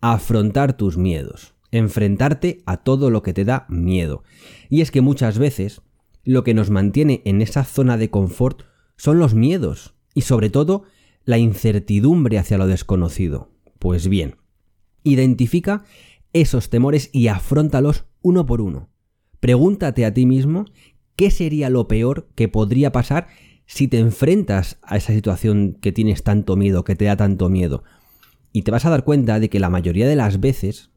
afrontar 0.00 0.76
tus 0.76 0.96
miedos 0.96 1.56
enfrentarte 1.70 2.62
a 2.66 2.78
todo 2.78 3.10
lo 3.10 3.22
que 3.22 3.32
te 3.32 3.44
da 3.44 3.66
miedo. 3.68 4.22
Y 4.68 4.80
es 4.80 4.90
que 4.90 5.00
muchas 5.00 5.38
veces 5.38 5.82
lo 6.24 6.44
que 6.44 6.54
nos 6.54 6.70
mantiene 6.70 7.22
en 7.24 7.42
esa 7.42 7.64
zona 7.64 7.96
de 7.96 8.10
confort 8.10 8.62
son 8.96 9.18
los 9.18 9.34
miedos 9.34 9.94
y 10.14 10.22
sobre 10.22 10.50
todo 10.50 10.84
la 11.24 11.38
incertidumbre 11.38 12.38
hacia 12.38 12.58
lo 12.58 12.66
desconocido. 12.66 13.50
Pues 13.78 14.08
bien, 14.08 14.36
identifica 15.02 15.84
esos 16.32 16.70
temores 16.70 17.10
y 17.12 17.28
afrontalos 17.28 18.04
uno 18.22 18.46
por 18.46 18.60
uno. 18.60 18.88
Pregúntate 19.40 20.04
a 20.04 20.14
ti 20.14 20.26
mismo 20.26 20.64
qué 21.16 21.30
sería 21.30 21.70
lo 21.70 21.88
peor 21.88 22.28
que 22.34 22.48
podría 22.48 22.92
pasar 22.92 23.26
si 23.66 23.88
te 23.88 23.98
enfrentas 23.98 24.78
a 24.82 24.96
esa 24.96 25.12
situación 25.12 25.76
que 25.80 25.92
tienes 25.92 26.22
tanto 26.22 26.56
miedo, 26.56 26.84
que 26.84 26.94
te 26.94 27.06
da 27.06 27.16
tanto 27.16 27.48
miedo. 27.48 27.82
Y 28.52 28.62
te 28.62 28.70
vas 28.70 28.86
a 28.86 28.90
dar 28.90 29.04
cuenta 29.04 29.40
de 29.40 29.50
que 29.50 29.60
la 29.60 29.70
mayoría 29.70 30.06
de 30.06 30.16
las 30.16 30.40
veces 30.40 30.90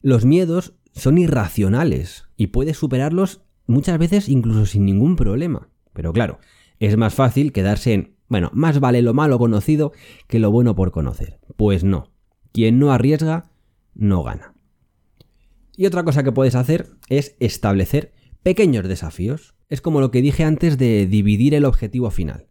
los 0.00 0.24
miedos 0.24 0.74
son 0.92 1.18
irracionales 1.18 2.26
y 2.36 2.48
puedes 2.48 2.78
superarlos 2.78 3.42
muchas 3.66 3.98
veces 3.98 4.28
incluso 4.28 4.66
sin 4.66 4.84
ningún 4.84 5.16
problema. 5.16 5.68
Pero 5.92 6.12
claro, 6.12 6.38
es 6.78 6.96
más 6.96 7.14
fácil 7.14 7.52
quedarse 7.52 7.92
en, 7.92 8.16
bueno, 8.28 8.50
más 8.54 8.80
vale 8.80 9.02
lo 9.02 9.14
malo 9.14 9.38
conocido 9.38 9.92
que 10.28 10.38
lo 10.38 10.50
bueno 10.50 10.74
por 10.74 10.92
conocer. 10.92 11.40
Pues 11.56 11.84
no, 11.84 12.12
quien 12.52 12.78
no 12.78 12.92
arriesga, 12.92 13.50
no 13.94 14.22
gana. 14.22 14.54
Y 15.76 15.86
otra 15.86 16.04
cosa 16.04 16.22
que 16.22 16.32
puedes 16.32 16.54
hacer 16.54 16.90
es 17.08 17.36
establecer 17.40 18.12
pequeños 18.42 18.88
desafíos. 18.88 19.54
Es 19.68 19.80
como 19.80 20.00
lo 20.00 20.10
que 20.10 20.22
dije 20.22 20.44
antes 20.44 20.78
de 20.78 21.06
dividir 21.06 21.54
el 21.54 21.64
objetivo 21.64 22.10
final. 22.10 22.46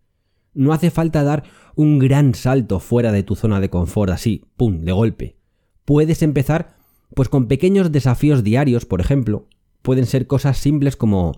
No 0.53 0.73
hace 0.73 0.89
falta 0.91 1.23
dar 1.23 1.43
un 1.75 1.99
gran 1.99 2.33
salto 2.33 2.79
fuera 2.79 3.11
de 3.11 3.23
tu 3.23 3.35
zona 3.35 3.59
de 3.59 3.69
confort 3.69 4.11
así, 4.11 4.45
pum, 4.57 4.81
de 4.81 4.91
golpe. 4.91 5.37
Puedes 5.85 6.21
empezar 6.21 6.77
pues 7.15 7.29
con 7.29 7.47
pequeños 7.47 7.91
desafíos 7.91 8.43
diarios, 8.43 8.85
por 8.85 9.01
ejemplo. 9.01 9.47
Pueden 9.81 10.05
ser 10.05 10.27
cosas 10.27 10.57
simples 10.57 10.95
como 10.95 11.37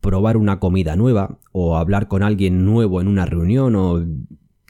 probar 0.00 0.36
una 0.36 0.60
comida 0.60 0.96
nueva 0.96 1.38
o 1.52 1.76
hablar 1.76 2.08
con 2.08 2.22
alguien 2.22 2.64
nuevo 2.64 3.00
en 3.00 3.08
una 3.08 3.26
reunión 3.26 3.74
o 3.76 4.04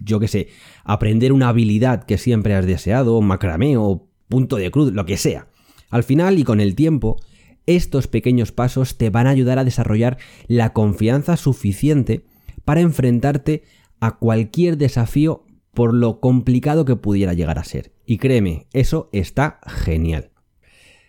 yo 0.00 0.20
qué 0.20 0.28
sé, 0.28 0.48
aprender 0.84 1.32
una 1.32 1.48
habilidad 1.48 2.04
que 2.04 2.18
siempre 2.18 2.54
has 2.54 2.66
deseado, 2.66 3.20
macramé 3.20 3.76
o 3.76 4.08
punto 4.28 4.56
de 4.56 4.70
cruz, 4.70 4.92
lo 4.92 5.04
que 5.06 5.16
sea. 5.16 5.48
Al 5.90 6.04
final 6.04 6.38
y 6.38 6.44
con 6.44 6.60
el 6.60 6.74
tiempo, 6.74 7.16
estos 7.68 8.08
pequeños 8.08 8.50
pasos 8.50 8.96
te 8.96 9.10
van 9.10 9.26
a 9.26 9.30
ayudar 9.30 9.58
a 9.58 9.64
desarrollar 9.64 10.16
la 10.46 10.72
confianza 10.72 11.36
suficiente 11.36 12.24
para 12.64 12.80
enfrentarte 12.80 13.62
a 14.00 14.16
cualquier 14.16 14.78
desafío 14.78 15.44
por 15.74 15.92
lo 15.92 16.18
complicado 16.18 16.84
que 16.84 16.96
pudiera 16.96 17.34
llegar 17.34 17.58
a 17.58 17.64
ser. 17.64 17.92
Y 18.06 18.18
créeme, 18.18 18.66
eso 18.72 19.10
está 19.12 19.60
genial. 19.66 20.30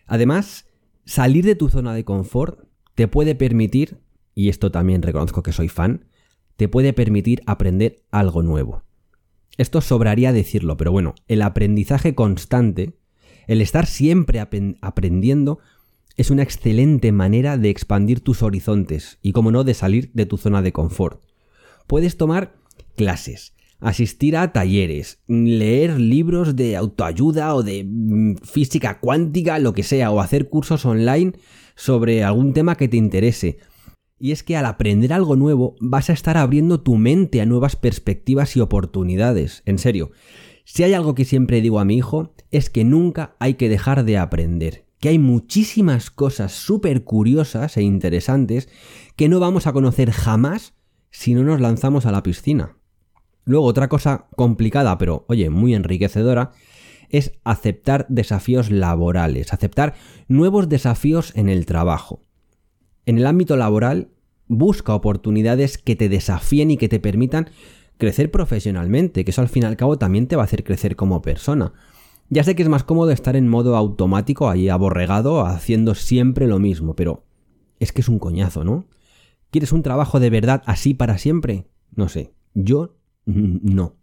Además, 0.05 0.67
salir 1.05 1.45
de 1.45 1.55
tu 1.55 1.69
zona 1.69 1.93
de 1.93 2.03
confort 2.03 2.67
te 2.93 3.07
puede 3.07 3.35
permitir, 3.35 4.01
y 4.35 4.49
esto 4.49 4.69
también 4.69 5.01
reconozco 5.01 5.43
que 5.43 5.53
soy 5.53 5.69
fan, 5.69 6.05
te 6.57 6.67
puede 6.67 6.91
permitir 6.91 7.41
aprender 7.45 8.03
algo 8.11 8.43
nuevo. 8.43 8.83
Esto 9.57 9.79
sobraría 9.79 10.33
decirlo, 10.33 10.75
pero 10.75 10.91
bueno, 10.91 11.15
el 11.29 11.41
aprendizaje 11.41 12.15
constante, 12.15 12.99
el 13.47 13.61
estar 13.61 13.85
siempre 13.85 14.39
aprendiendo, 14.81 15.59
es 16.19 16.31
una 16.31 16.43
excelente 16.43 17.13
manera 17.13 17.57
de 17.57 17.69
expandir 17.69 18.19
tus 18.19 18.43
horizontes 18.43 19.19
y, 19.21 19.31
como 19.31 19.51
no, 19.51 19.63
de 19.63 19.73
salir 19.73 20.11
de 20.13 20.25
tu 20.25 20.35
zona 20.35 20.61
de 20.61 20.73
confort. 20.73 21.23
Puedes 21.87 22.17
tomar 22.17 22.57
clases, 22.97 23.53
asistir 23.79 24.35
a 24.35 24.51
talleres, 24.51 25.21
leer 25.29 25.97
libros 25.97 26.57
de 26.57 26.75
autoayuda 26.75 27.55
o 27.55 27.63
de 27.63 27.85
mm, 27.85 28.35
física 28.43 28.99
cuántica, 28.99 29.59
lo 29.59 29.73
que 29.73 29.83
sea, 29.83 30.11
o 30.11 30.19
hacer 30.19 30.49
cursos 30.49 30.85
online 30.85 31.31
sobre 31.77 32.25
algún 32.25 32.51
tema 32.51 32.75
que 32.75 32.89
te 32.89 32.97
interese. 32.97 33.59
Y 34.19 34.33
es 34.33 34.43
que 34.43 34.57
al 34.57 34.65
aprender 34.65 35.13
algo 35.13 35.37
nuevo 35.37 35.77
vas 35.79 36.09
a 36.09 36.13
estar 36.13 36.35
abriendo 36.35 36.81
tu 36.81 36.97
mente 36.97 37.39
a 37.39 37.45
nuevas 37.45 37.77
perspectivas 37.77 38.57
y 38.57 38.59
oportunidades. 38.59 39.63
En 39.65 39.77
serio, 39.77 40.11
si 40.65 40.83
hay 40.83 40.93
algo 40.93 41.15
que 41.15 41.23
siempre 41.23 41.61
digo 41.61 41.79
a 41.79 41.85
mi 41.85 41.95
hijo 41.95 42.33
es 42.51 42.69
que 42.69 42.83
nunca 42.83 43.37
hay 43.39 43.53
que 43.53 43.69
dejar 43.69 44.03
de 44.03 44.17
aprender. 44.17 44.88
Que 44.99 45.09
hay 45.09 45.19
muchísimas 45.19 46.09
cosas 46.11 46.51
súper 46.51 47.03
curiosas 47.03 47.77
e 47.77 47.81
interesantes 47.81 48.69
que 49.15 49.29
no 49.29 49.39
vamos 49.39 49.67
a 49.67 49.73
conocer 49.73 50.11
jamás 50.11 50.73
si 51.11 51.33
no 51.33 51.43
nos 51.43 51.61
lanzamos 51.61 52.05
a 52.05 52.11
la 52.11 52.23
piscina. 52.23 52.77
Luego 53.45 53.65
otra 53.65 53.87
cosa 53.87 54.27
complicada, 54.35 54.97
pero 54.97 55.25
oye, 55.27 55.49
muy 55.49 55.73
enriquecedora, 55.73 56.51
es 57.09 57.33
aceptar 57.43 58.05
desafíos 58.09 58.69
laborales, 58.69 59.53
aceptar 59.53 59.95
nuevos 60.27 60.69
desafíos 60.69 61.31
en 61.35 61.49
el 61.49 61.65
trabajo. 61.65 62.21
En 63.05 63.17
el 63.17 63.25
ámbito 63.25 63.57
laboral, 63.57 64.09
busca 64.47 64.93
oportunidades 64.93 65.77
que 65.77 65.95
te 65.95 66.09
desafíen 66.09 66.71
y 66.71 66.77
que 66.77 66.89
te 66.89 66.99
permitan 66.99 67.49
crecer 67.97 68.31
profesionalmente, 68.31 69.25
que 69.25 69.31
eso 69.31 69.41
al 69.41 69.49
fin 69.49 69.63
y 69.63 69.65
al 69.65 69.77
cabo 69.77 69.97
también 69.97 70.27
te 70.27 70.35
va 70.35 70.43
a 70.43 70.45
hacer 70.45 70.63
crecer 70.63 70.95
como 70.95 71.21
persona. 71.21 71.73
Ya 72.29 72.43
sé 72.43 72.55
que 72.55 72.61
es 72.61 72.69
más 72.69 72.83
cómodo 72.83 73.11
estar 73.11 73.35
en 73.35 73.47
modo 73.47 73.75
automático, 73.75 74.49
ahí 74.49 74.69
aborregado, 74.69 75.45
haciendo 75.45 75.95
siempre 75.95 76.47
lo 76.47 76.59
mismo, 76.59 76.95
pero 76.95 77.25
es 77.79 77.91
que 77.91 78.01
es 78.01 78.09
un 78.09 78.19
coñazo, 78.19 78.63
¿no? 78.63 78.85
¿Quieres 79.49 79.71
un 79.71 79.81
trabajo 79.81 80.19
de 80.19 80.29
verdad 80.29 80.61
así 80.67 80.93
para 80.93 81.17
siempre? 81.17 81.67
No 81.95 82.07
sé, 82.07 82.33
yo 82.53 82.97
no. 83.25 83.95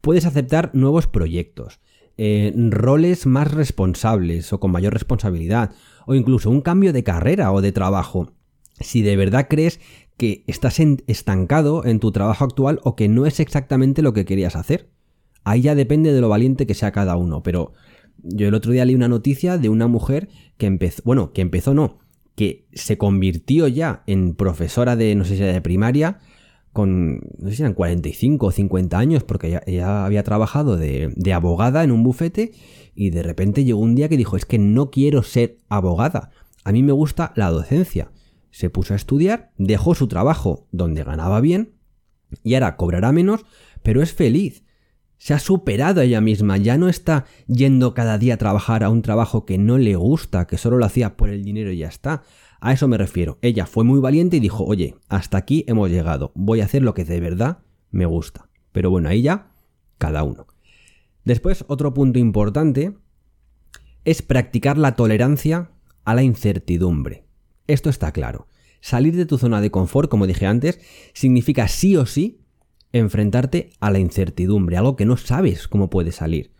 Puedes 0.00 0.26
aceptar 0.26 0.70
nuevos 0.74 1.06
proyectos, 1.06 1.80
eh, 2.16 2.52
roles 2.70 3.26
más 3.26 3.52
responsables 3.52 4.52
o 4.52 4.58
con 4.58 4.72
mayor 4.72 4.92
responsabilidad, 4.92 5.72
o 6.06 6.14
incluso 6.14 6.50
un 6.50 6.60
cambio 6.60 6.92
de 6.92 7.04
carrera 7.04 7.52
o 7.52 7.60
de 7.60 7.72
trabajo. 7.72 8.32
Si 8.80 9.02
de 9.02 9.16
verdad 9.16 9.46
crees 9.48 9.80
que 10.16 10.44
estás 10.48 10.80
estancado 10.80 11.84
en 11.84 12.00
tu 12.00 12.10
trabajo 12.10 12.44
actual 12.44 12.80
o 12.82 12.96
que 12.96 13.08
no 13.08 13.26
es 13.26 13.38
exactamente 13.38 14.02
lo 14.02 14.12
que 14.12 14.24
querías 14.24 14.56
hacer. 14.56 14.90
Ahí 15.44 15.60
ya 15.60 15.74
depende 15.74 16.12
de 16.12 16.20
lo 16.20 16.28
valiente 16.28 16.66
que 16.66 16.74
sea 16.74 16.92
cada 16.92 17.16
uno, 17.16 17.42
pero 17.42 17.72
yo 18.22 18.48
el 18.48 18.54
otro 18.54 18.72
día 18.72 18.84
leí 18.84 18.94
una 18.94 19.08
noticia 19.08 19.58
de 19.58 19.68
una 19.68 19.86
mujer 19.86 20.28
que 20.56 20.66
empezó, 20.66 21.02
bueno, 21.04 21.32
que 21.32 21.42
empezó 21.42 21.74
no, 21.74 21.98
que 22.34 22.66
se 22.72 22.98
convirtió 22.98 23.68
ya 23.68 24.02
en 24.06 24.34
profesora 24.34 24.96
de, 24.96 25.14
no 25.14 25.24
sé 25.24 25.36
si 25.36 25.42
era 25.42 25.52
de 25.52 25.60
primaria, 25.60 26.18
con, 26.72 27.20
no 27.38 27.50
sé 27.50 27.56
si 27.56 27.62
eran 27.62 27.74
45 27.74 28.46
o 28.46 28.50
50 28.50 28.98
años, 28.98 29.22
porque 29.22 29.60
ella, 29.66 30.04
había 30.04 30.24
trabajado 30.24 30.76
de, 30.76 31.32
abogada 31.32 31.84
en 31.84 31.92
un 31.92 32.02
bufete 32.02 32.52
y 32.94 33.10
de 33.10 33.22
repente 33.22 33.64
llegó 33.64 33.80
un 33.80 33.94
día 33.94 34.08
que 34.08 34.16
dijo, 34.16 34.36
es 34.36 34.44
que 34.44 34.58
no 34.58 34.90
quiero 34.90 35.22
ser 35.22 35.58
abogada, 35.68 36.30
a 36.64 36.72
mí 36.72 36.82
me 36.82 36.92
gusta 36.92 37.32
la 37.36 37.50
docencia. 37.50 38.10
Se 38.50 38.70
puso 38.70 38.94
a 38.94 38.96
estudiar, 38.96 39.52
dejó 39.58 39.94
su 39.94 40.06
trabajo 40.06 40.66
donde 40.70 41.04
ganaba 41.04 41.40
bien 41.40 41.74
y 42.42 42.54
ahora 42.54 42.76
cobrará 42.76 43.12
menos, 43.12 43.44
pero 43.82 44.02
es 44.02 44.12
feliz. 44.12 44.64
Se 45.24 45.32
ha 45.32 45.38
superado 45.38 46.02
ella 46.02 46.20
misma, 46.20 46.58
ya 46.58 46.76
no 46.76 46.90
está 46.90 47.24
yendo 47.46 47.94
cada 47.94 48.18
día 48.18 48.34
a 48.34 48.36
trabajar 48.36 48.84
a 48.84 48.90
un 48.90 49.00
trabajo 49.00 49.46
que 49.46 49.56
no 49.56 49.78
le 49.78 49.96
gusta, 49.96 50.46
que 50.46 50.58
solo 50.58 50.76
lo 50.76 50.84
hacía 50.84 51.16
por 51.16 51.30
el 51.30 51.42
dinero 51.42 51.72
y 51.72 51.78
ya 51.78 51.88
está. 51.88 52.24
A 52.60 52.74
eso 52.74 52.88
me 52.88 52.98
refiero. 52.98 53.38
Ella 53.40 53.64
fue 53.64 53.84
muy 53.84 54.00
valiente 54.00 54.36
y 54.36 54.40
dijo, 54.40 54.64
oye, 54.64 54.96
hasta 55.08 55.38
aquí 55.38 55.64
hemos 55.66 55.88
llegado, 55.88 56.30
voy 56.34 56.60
a 56.60 56.66
hacer 56.66 56.82
lo 56.82 56.92
que 56.92 57.06
de 57.06 57.20
verdad 57.20 57.60
me 57.90 58.04
gusta. 58.04 58.50
Pero 58.70 58.90
bueno, 58.90 59.08
ahí 59.08 59.22
ya, 59.22 59.50
cada 59.96 60.24
uno. 60.24 60.46
Después, 61.24 61.64
otro 61.68 61.94
punto 61.94 62.18
importante 62.18 62.92
es 64.04 64.20
practicar 64.20 64.76
la 64.76 64.94
tolerancia 64.94 65.70
a 66.04 66.14
la 66.14 66.22
incertidumbre. 66.22 67.24
Esto 67.66 67.88
está 67.88 68.12
claro. 68.12 68.46
Salir 68.82 69.16
de 69.16 69.24
tu 69.24 69.38
zona 69.38 69.62
de 69.62 69.70
confort, 69.70 70.10
como 70.10 70.26
dije 70.26 70.44
antes, 70.44 70.80
significa 71.14 71.66
sí 71.66 71.96
o 71.96 72.04
sí 72.04 72.43
enfrentarte 72.98 73.70
a 73.80 73.90
la 73.90 73.98
incertidumbre, 73.98 74.76
algo 74.76 74.96
que 74.96 75.04
no 75.04 75.16
sabes 75.16 75.68
cómo 75.68 75.90
puede 75.90 76.12
salir. 76.12 76.52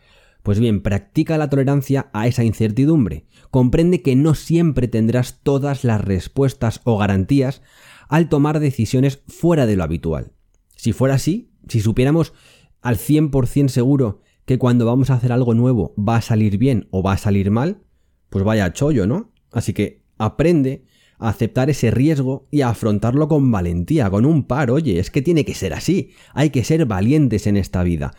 Pues 0.42 0.60
bien, 0.60 0.82
practica 0.82 1.38
la 1.38 1.48
tolerancia 1.48 2.10
a 2.12 2.26
esa 2.26 2.44
incertidumbre. 2.44 3.24
Comprende 3.50 4.02
que 4.02 4.14
no 4.14 4.34
siempre 4.34 4.88
tendrás 4.88 5.40
todas 5.42 5.84
las 5.84 6.02
respuestas 6.02 6.80
o 6.84 6.98
garantías 6.98 7.62
al 8.08 8.28
tomar 8.28 8.60
decisiones 8.60 9.22
fuera 9.26 9.64
de 9.64 9.76
lo 9.76 9.84
habitual. 9.84 10.32
Si 10.76 10.92
fuera 10.92 11.14
así, 11.14 11.50
si 11.68 11.80
supiéramos 11.80 12.34
al 12.82 12.96
100% 12.96 13.68
seguro 13.68 14.20
que 14.44 14.58
cuando 14.58 14.84
vamos 14.84 15.08
a 15.08 15.14
hacer 15.14 15.32
algo 15.32 15.54
nuevo 15.54 15.94
va 15.96 16.16
a 16.16 16.22
salir 16.22 16.58
bien 16.58 16.88
o 16.90 17.02
va 17.02 17.12
a 17.12 17.18
salir 17.18 17.50
mal, 17.50 17.82
pues 18.28 18.44
vaya 18.44 18.72
chollo, 18.72 19.06
¿no? 19.06 19.32
Así 19.52 19.72
que 19.72 20.02
aprende 20.18 20.84
aceptar 21.18 21.70
ese 21.70 21.90
riesgo 21.90 22.46
y 22.50 22.62
afrontarlo 22.62 23.28
con 23.28 23.50
valentía, 23.50 24.10
con 24.10 24.24
un 24.24 24.44
par, 24.44 24.70
oye, 24.70 24.98
es 24.98 25.10
que 25.10 25.22
tiene 25.22 25.44
que 25.44 25.54
ser 25.54 25.72
así, 25.72 26.10
hay 26.32 26.50
que 26.50 26.64
ser 26.64 26.86
valientes 26.86 27.46
en 27.46 27.56
esta 27.56 27.82
vida. 27.82 28.14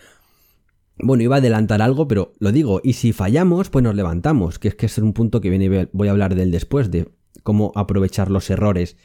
Bueno, 0.98 1.24
iba 1.24 1.36
a 1.36 1.40
adelantar 1.40 1.82
algo, 1.82 2.08
pero 2.08 2.34
lo 2.40 2.52
digo, 2.52 2.80
y 2.84 2.94
si 2.94 3.12
fallamos, 3.12 3.70
pues 3.70 3.84
nos 3.84 3.96
levantamos, 3.96 4.60
que 4.60 4.70
es 4.70 4.76
que 4.76 4.86
es 4.86 4.98
un 4.98 5.14
punto 5.14 5.42
que 5.42 5.50
viene, 5.50 5.90
voy 5.92 6.08
a 6.08 6.12
hablar 6.12 6.36
del 6.36 6.52
después, 6.52 6.90
de 6.90 7.10
cómo 7.44 7.72
aprovechar 7.76 8.32
los 8.32 8.50
errores 8.50 8.96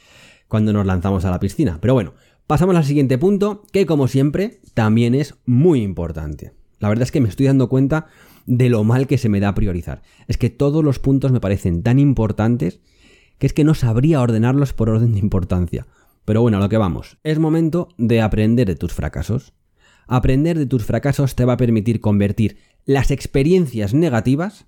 cuando 0.47 0.71
nos 0.73 0.85
lanzamos 0.85 1.25
a 1.25 1.31
la 1.31 1.39
piscina. 1.39 1.79
Pero 1.81 1.93
bueno, 1.93 2.13
pasamos 2.47 2.75
al 2.75 2.85
siguiente 2.85 3.17
punto, 3.17 3.63
que 3.73 3.85
como 3.85 4.07
siempre, 4.07 4.61
también 4.73 5.15
es 5.15 5.35
muy 5.45 5.81
importante. 5.81 6.53
La 6.79 6.89
verdad 6.89 7.03
es 7.03 7.11
que 7.11 7.21
me 7.21 7.29
estoy 7.29 7.45
dando 7.45 7.69
cuenta 7.69 8.07
de 8.45 8.69
lo 8.69 8.83
mal 8.83 9.05
que 9.05 9.17
se 9.17 9.29
me 9.29 9.39
da 9.39 9.53
priorizar. 9.53 10.01
Es 10.27 10.37
que 10.37 10.49
todos 10.49 10.83
los 10.83 10.99
puntos 10.99 11.31
me 11.31 11.39
parecen 11.39 11.83
tan 11.83 11.99
importantes 11.99 12.79
que 13.41 13.47
es 13.47 13.53
que 13.53 13.63
no 13.63 13.73
sabría 13.73 14.21
ordenarlos 14.21 14.71
por 14.71 14.91
orden 14.91 15.13
de 15.13 15.19
importancia. 15.19 15.87
Pero 16.25 16.43
bueno, 16.43 16.57
a 16.57 16.59
lo 16.59 16.69
que 16.69 16.77
vamos. 16.77 17.17
Es 17.23 17.39
momento 17.39 17.87
de 17.97 18.21
aprender 18.21 18.67
de 18.67 18.75
tus 18.75 18.93
fracasos. 18.93 19.53
Aprender 20.05 20.59
de 20.59 20.67
tus 20.67 20.85
fracasos 20.85 21.33
te 21.33 21.43
va 21.43 21.53
a 21.53 21.57
permitir 21.57 22.01
convertir 22.01 22.57
las 22.85 23.09
experiencias 23.09 23.95
negativas 23.95 24.67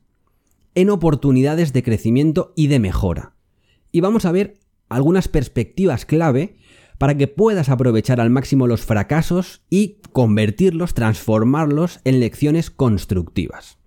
en 0.74 0.90
oportunidades 0.90 1.72
de 1.72 1.84
crecimiento 1.84 2.52
y 2.56 2.66
de 2.66 2.80
mejora. 2.80 3.36
Y 3.92 4.02
vamos 4.02 4.26
a 4.26 4.32
ver 4.32 4.56
algunas 4.90 5.28
perspectivas 5.28 6.08
clave 6.08 6.56
para 6.98 7.16
que 7.16 7.28
puedas 7.28 7.70
aprovechar 7.70 8.20
al 8.20 8.32
máximo 8.32 8.66
los 8.66 8.82
fracasos 8.82 9.62
y 9.70 10.00
convertirlos, 10.14 10.96
transformarlos 10.96 12.00
en 12.06 12.20
lecciones 12.20 12.72
constructivas. 12.72 13.78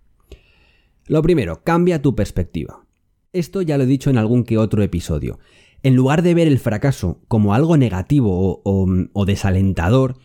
Lo 1.08 1.22
primero, 1.22 1.64
cambia 1.64 2.00
tu 2.00 2.14
perspectiva. 2.14 2.85
Esto 3.36 3.60
ya 3.60 3.76
lo 3.76 3.84
he 3.84 3.86
dicho 3.86 4.08
en 4.08 4.16
algún 4.16 4.44
que 4.44 4.56
otro 4.56 4.82
episodio. 4.82 5.38
En 5.82 5.94
lugar 5.94 6.22
de 6.22 6.32
ver 6.32 6.48
el 6.48 6.58
fracaso 6.58 7.20
como 7.28 7.52
algo 7.52 7.76
negativo 7.76 8.62
o, 8.64 9.26
desalentador, 9.26 10.16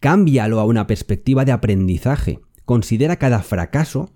cámbialo 0.00 0.58
a 0.58 0.64
una 0.64 0.88
perspectiva 0.88 1.44
de 1.44 1.52
aprendizaje. 1.52 2.40
Considera 2.64 3.20
cada 3.20 3.40
fracaso, 3.42 4.10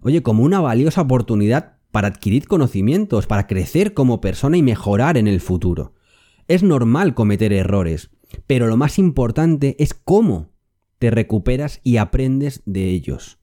oye, 0.00 0.20
como 0.20 0.42
una 0.42 0.60
valiosa 0.60 1.02
oportunidad 1.02 1.78
para 1.92 2.08
adquirir 2.08 2.48
conocimientos, 2.48 3.28
para 3.28 3.46
crecer 3.46 3.94
como 3.94 4.20
persona 4.20 4.56
y 4.56 4.62
mejorar 4.62 5.16
en 5.16 5.28
el 5.28 5.40
futuro. 5.40 5.94
Es 6.48 6.64
normal 6.64 7.14
cometer 7.14 7.52
errores, 7.52 8.10
pero 8.48 8.66
lo 8.66 8.76
más 8.76 8.98
importante 8.98 9.76
es 9.78 9.94
cómo 9.94 10.50
te 10.98 11.12
recuperas 11.12 11.80
y 11.84 11.98
aprendes 11.98 12.62
de 12.66 12.88
ellos. 12.88 13.38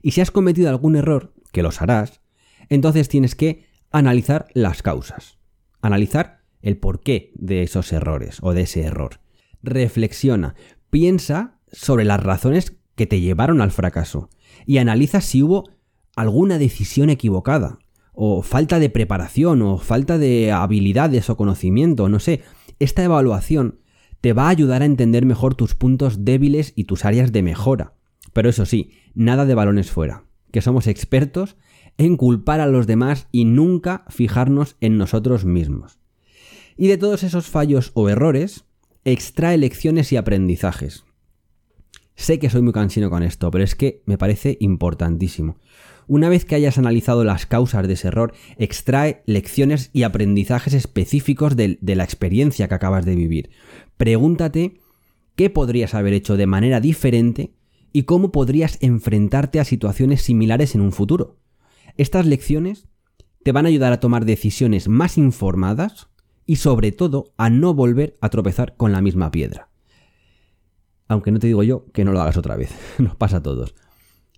Y 0.00 0.12
si 0.12 0.20
has 0.20 0.30
cometido 0.30 0.68
algún 0.68 0.94
error, 0.94 1.34
que 1.50 1.64
los 1.64 1.82
harás, 1.82 2.20
entonces 2.68 3.08
tienes 3.08 3.34
que 3.34 3.66
analizar 3.90 4.46
las 4.54 4.82
causas, 4.82 5.38
analizar 5.80 6.40
el 6.62 6.76
porqué 6.76 7.32
de 7.34 7.62
esos 7.62 7.92
errores 7.92 8.38
o 8.42 8.52
de 8.52 8.62
ese 8.62 8.82
error. 8.82 9.20
Reflexiona, 9.62 10.54
piensa 10.90 11.60
sobre 11.70 12.04
las 12.04 12.22
razones 12.22 12.76
que 12.94 13.06
te 13.06 13.20
llevaron 13.20 13.60
al 13.60 13.70
fracaso 13.70 14.30
y 14.66 14.78
analiza 14.78 15.20
si 15.20 15.42
hubo 15.42 15.68
alguna 16.16 16.58
decisión 16.58 17.10
equivocada, 17.10 17.78
o 18.12 18.42
falta 18.42 18.78
de 18.78 18.88
preparación, 18.88 19.60
o 19.60 19.76
falta 19.76 20.16
de 20.16 20.50
habilidades 20.50 21.28
o 21.28 21.36
conocimiento, 21.36 22.08
no 22.08 22.18
sé. 22.18 22.42
Esta 22.78 23.04
evaluación 23.04 23.80
te 24.22 24.32
va 24.32 24.46
a 24.46 24.48
ayudar 24.48 24.80
a 24.82 24.86
entender 24.86 25.26
mejor 25.26 25.54
tus 25.54 25.74
puntos 25.74 26.24
débiles 26.24 26.72
y 26.74 26.84
tus 26.84 27.04
áreas 27.04 27.30
de 27.30 27.42
mejora. 27.42 27.92
Pero 28.32 28.48
eso 28.48 28.64
sí, 28.64 28.92
nada 29.14 29.44
de 29.44 29.54
balones 29.54 29.90
fuera, 29.90 30.24
que 30.50 30.62
somos 30.62 30.86
expertos 30.86 31.56
en 31.98 32.16
culpar 32.16 32.60
a 32.60 32.66
los 32.66 32.86
demás 32.86 33.28
y 33.32 33.44
nunca 33.44 34.04
fijarnos 34.08 34.76
en 34.80 34.98
nosotros 34.98 35.44
mismos. 35.44 35.98
Y 36.76 36.88
de 36.88 36.98
todos 36.98 37.22
esos 37.22 37.48
fallos 37.48 37.90
o 37.94 38.08
errores, 38.08 38.64
extrae 39.04 39.56
lecciones 39.56 40.12
y 40.12 40.16
aprendizajes. 40.16 41.04
Sé 42.14 42.38
que 42.38 42.50
soy 42.50 42.62
muy 42.62 42.72
cansino 42.72 43.10
con 43.10 43.22
esto, 43.22 43.50
pero 43.50 43.62
es 43.62 43.74
que 43.74 44.02
me 44.06 44.18
parece 44.18 44.56
importantísimo. 44.60 45.58
Una 46.08 46.28
vez 46.28 46.44
que 46.44 46.54
hayas 46.54 46.78
analizado 46.78 47.24
las 47.24 47.46
causas 47.46 47.86
de 47.86 47.94
ese 47.94 48.08
error, 48.08 48.32
extrae 48.58 49.22
lecciones 49.26 49.90
y 49.92 50.04
aprendizajes 50.04 50.72
específicos 50.72 51.56
de, 51.56 51.78
de, 51.80 51.94
la 51.94 52.04
experiencia 52.04 52.68
que 52.68 52.74
acabas 52.74 53.04
de 53.04 53.16
vivir. 53.16 53.50
Pregúntate 53.96 54.80
qué 55.34 55.50
podrías 55.50 55.94
haber 55.94 56.14
hecho 56.14 56.36
de 56.36 56.46
manera 56.46 56.80
diferente 56.80 57.54
y 57.92 58.04
cómo 58.04 58.32
podrías 58.32 58.78
enfrentarte 58.80 59.60
a 59.60 59.64
situaciones 59.64 60.22
similares 60.22 60.74
en 60.74 60.80
un 60.80 60.92
futuro. 60.92 61.38
Estas 61.96 62.26
lecciones 62.26 62.88
te 63.42 63.52
van 63.52 63.64
a 63.64 63.68
ayudar 63.68 63.92
a 63.92 64.00
tomar 64.00 64.24
decisiones 64.24 64.88
más 64.88 65.16
informadas 65.16 66.08
y 66.44 66.56
sobre 66.56 66.92
todo 66.92 67.32
a 67.38 67.48
no 67.48 67.74
volver 67.74 68.18
a 68.20 68.28
tropezar 68.28 68.76
con 68.76 68.92
la 68.92 69.00
misma 69.00 69.30
piedra. 69.30 69.70
Aunque 71.08 71.30
no 71.30 71.38
te 71.38 71.46
digo 71.46 71.62
yo 71.62 71.86
que 71.92 72.04
no 72.04 72.12
lo 72.12 72.20
hagas 72.20 72.36
otra 72.36 72.56
vez, 72.56 72.74
nos 72.98 73.16
pasa 73.16 73.38
a 73.38 73.42
todos. 73.42 73.74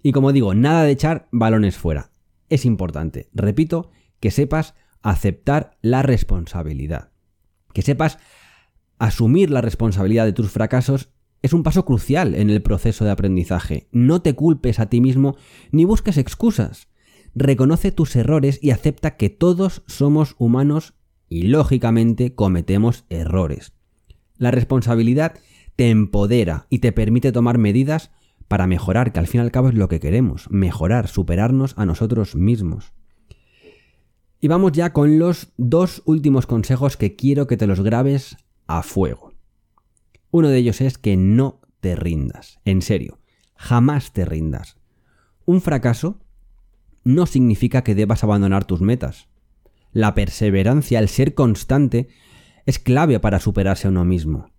Y 0.02 0.12
como 0.12 0.32
digo, 0.32 0.54
nada 0.54 0.84
de 0.84 0.92
echar 0.92 1.28
balones 1.32 1.76
fuera. 1.76 2.12
Es 2.48 2.64
importante, 2.64 3.28
repito, 3.34 3.90
que 4.20 4.30
sepas 4.30 4.74
aceptar 5.02 5.76
la 5.82 6.02
responsabilidad. 6.02 7.10
Que 7.72 7.82
sepas 7.82 8.18
asumir 8.98 9.50
la 9.50 9.60
responsabilidad 9.60 10.24
de 10.24 10.32
tus 10.32 10.50
fracasos 10.50 11.10
es 11.42 11.52
un 11.52 11.62
paso 11.62 11.84
crucial 11.84 12.34
en 12.34 12.50
el 12.50 12.62
proceso 12.62 13.04
de 13.04 13.10
aprendizaje. 13.10 13.88
No 13.92 14.22
te 14.22 14.34
culpes 14.34 14.78
a 14.80 14.86
ti 14.86 15.00
mismo 15.00 15.36
ni 15.70 15.84
busques 15.84 16.18
excusas. 16.18 16.87
Reconoce 17.40 17.92
tus 17.92 18.16
errores 18.16 18.58
y 18.60 18.72
acepta 18.72 19.16
que 19.16 19.30
todos 19.30 19.84
somos 19.86 20.34
humanos 20.38 20.94
y 21.28 21.42
lógicamente 21.42 22.34
cometemos 22.34 23.04
errores. 23.10 23.74
La 24.38 24.50
responsabilidad 24.50 25.38
te 25.76 25.88
empodera 25.88 26.66
y 26.68 26.80
te 26.80 26.90
permite 26.90 27.30
tomar 27.30 27.56
medidas 27.56 28.10
para 28.48 28.66
mejorar, 28.66 29.12
que 29.12 29.20
al 29.20 29.28
fin 29.28 29.40
y 29.40 29.44
al 29.44 29.52
cabo 29.52 29.68
es 29.68 29.76
lo 29.76 29.86
que 29.86 30.00
queremos, 30.00 30.50
mejorar, 30.50 31.06
superarnos 31.06 31.74
a 31.78 31.86
nosotros 31.86 32.34
mismos. 32.34 32.92
Y 34.40 34.48
vamos 34.48 34.72
ya 34.72 34.92
con 34.92 35.20
los 35.20 35.52
dos 35.56 36.02
últimos 36.06 36.44
consejos 36.46 36.96
que 36.96 37.14
quiero 37.14 37.46
que 37.46 37.56
te 37.56 37.68
los 37.68 37.82
grabes 37.82 38.36
a 38.66 38.82
fuego. 38.82 39.32
Uno 40.32 40.48
de 40.48 40.58
ellos 40.58 40.80
es 40.80 40.98
que 40.98 41.16
no 41.16 41.60
te 41.78 41.94
rindas, 41.94 42.58
en 42.64 42.82
serio, 42.82 43.20
jamás 43.54 44.12
te 44.12 44.24
rindas. 44.24 44.76
Un 45.44 45.60
fracaso 45.60 46.18
no 47.08 47.24
significa 47.24 47.82
que 47.82 47.94
debas 47.94 48.22
abandonar 48.22 48.66
tus 48.66 48.82
metas. 48.82 49.28
La 49.92 50.14
perseverancia, 50.14 50.98
el 50.98 51.08
ser 51.08 51.32
constante, 51.32 52.08
es 52.66 52.78
clave 52.78 53.18
para 53.18 53.40
superarse 53.40 53.86
a 53.86 53.90
uno 53.90 54.04
mismo. 54.04 54.50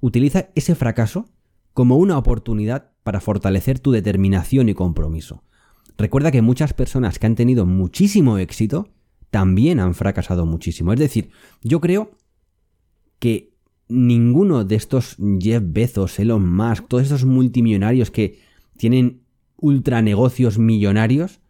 Utiliza 0.00 0.48
ese 0.54 0.74
fracaso 0.74 1.28
como 1.74 1.98
una 1.98 2.16
oportunidad 2.16 2.92
para 3.02 3.20
fortalecer 3.20 3.78
tu 3.78 3.92
determinación 3.92 4.70
y 4.70 4.74
compromiso. 4.74 5.44
Recuerda 5.98 6.30
que 6.30 6.40
muchas 6.40 6.72
personas 6.72 7.18
que 7.18 7.26
han 7.26 7.34
tenido 7.34 7.66
muchísimo 7.66 8.38
éxito 8.38 8.88
también 9.30 9.78
han 9.78 9.94
fracasado 9.94 10.46
muchísimo. 10.46 10.94
Es 10.94 10.98
decir, 10.98 11.28
yo 11.62 11.78
creo 11.82 12.12
que 13.18 13.52
ninguno 13.86 14.64
de 14.64 14.76
estos 14.76 15.18
Jeff 15.38 15.62
Bezos, 15.62 16.18
Elon 16.18 16.50
Musk, 16.50 16.88
todos 16.88 17.02
estos 17.02 17.26
multimillonarios 17.26 18.10
que 18.10 18.40
tienen 18.78 19.24
ultranegocios 19.58 20.58
millonarios, 20.58 21.40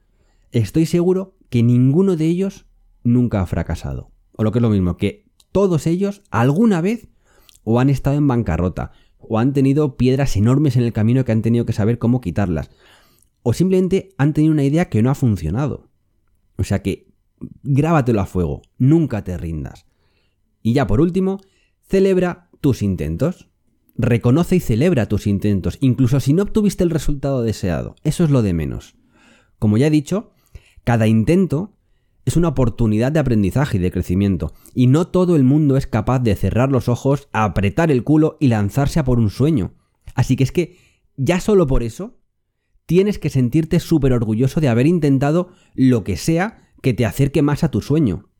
estoy 0.53 0.87
seguro 0.87 1.37
que 1.51 1.63
ninguno 1.63 2.17
de 2.17 2.27
ellos 2.27 2.67
nunca 3.03 3.41
ha 3.41 3.47
fracasado. 3.47 4.11
O 4.33 4.45
lo 4.45 4.53
que 4.53 4.59
es 4.59 4.63
lo 4.63 4.71
mismo, 4.71 4.97
que 4.97 5.27
todos 5.53 5.87
ellos 5.87 6.23
alguna 6.31 6.81
vez 6.81 7.09
o 7.65 7.81
han 7.81 7.91
estado 7.91 8.17
en 8.17 8.27
bancarrota, 8.27 8.93
o 9.19 9.39
han 9.39 9.53
tenido 9.53 9.97
piedras 9.97 10.37
enormes 10.37 10.77
en 10.77 10.85
el 10.85 10.93
camino 10.93 11.25
que 11.25 11.33
han 11.33 11.43
tenido 11.43 11.67
que 11.67 11.73
saber 11.73 11.99
cómo 11.99 12.21
quitarlas, 12.21 12.71
o 13.43 13.53
simplemente 13.53 14.11
han 14.17 14.33
tenido 14.33 14.53
una 14.53 14.65
idea 14.65 14.89
que 14.89 15.03
no 15.03 15.11
ha 15.11 15.15
funcionado. 15.15 15.89
O 16.57 16.65
sea 16.65 16.83
que 16.83 17.09
grábatelo 17.63 18.21
a 18.21 18.27
fuego, 18.27 18.63
nunca 18.79 19.25
te 19.25 19.37
rindas. 19.37 19.87
Y 20.63 20.73
ya 20.73 20.87
por 20.87 21.01
último, 21.01 21.41
celebra 21.83 22.49
tus 22.61 22.83
intentos. 22.83 23.49
Reconoce 23.97 24.57
y 24.57 24.61
celebra 24.61 25.07
tus 25.07 25.27
intentos, 25.27 25.77
incluso 25.81 26.21
si 26.21 26.33
no 26.33 26.45
obtuviste 26.45 26.85
el 26.85 26.91
resultado 26.91 27.43
deseado. 27.43 27.97
Eso 28.05 28.25
es 28.25 28.31
lo 28.31 28.43
de 28.43 28.53
menos. 28.53 28.97
Como 29.59 29.77
ya 29.77 29.89
he 29.89 29.91
dicho, 29.91 30.31
cada 30.89 31.07
intento 31.07 31.77
es 32.25 32.39
una 32.39 32.49
oportunidad 32.49 33.13
de 33.13 33.21
aprendizaje 33.21 33.77
y 33.77 33.81
de 33.81 33.91
crecimiento, 33.91 34.55
y 34.75 34.87
no 34.87 35.09
todo 35.09 35.37
el 35.37 35.45
mundo 35.45 35.77
es 35.77 35.87
capaz 35.87 36.21
de 36.21 36.35
cerrar 36.35 36.73
los 36.73 36.89
ojos, 36.89 37.29
apretar 37.31 37.91
el 37.91 38.05
culo 38.05 38.39
y 38.41 38.49
lanzarse 38.49 38.99
a 38.99 39.05
por 39.05 39.19
un 39.19 39.29
sueño. 39.29 39.75
Así 40.15 40.35
que 40.35 40.45
es 40.45 40.51
que, 40.51 40.79
ya 41.15 41.41
solo 41.41 41.67
por 41.67 41.83
eso, 41.83 42.17
tienes 42.87 43.19
que 43.19 43.29
sentirte 43.29 43.81
súper 43.81 44.15
orgulloso 44.15 44.63
de 44.63 44.69
haber 44.69 44.87
intentado 44.87 45.51
lo 45.75 46.05
que 46.05 46.17
sea 46.17 46.71
que 46.81 46.95
te 46.95 47.05
acerque 47.05 47.43
más 47.43 47.65
a 47.65 47.71
tu 47.71 47.83
sueño. 47.83 48.31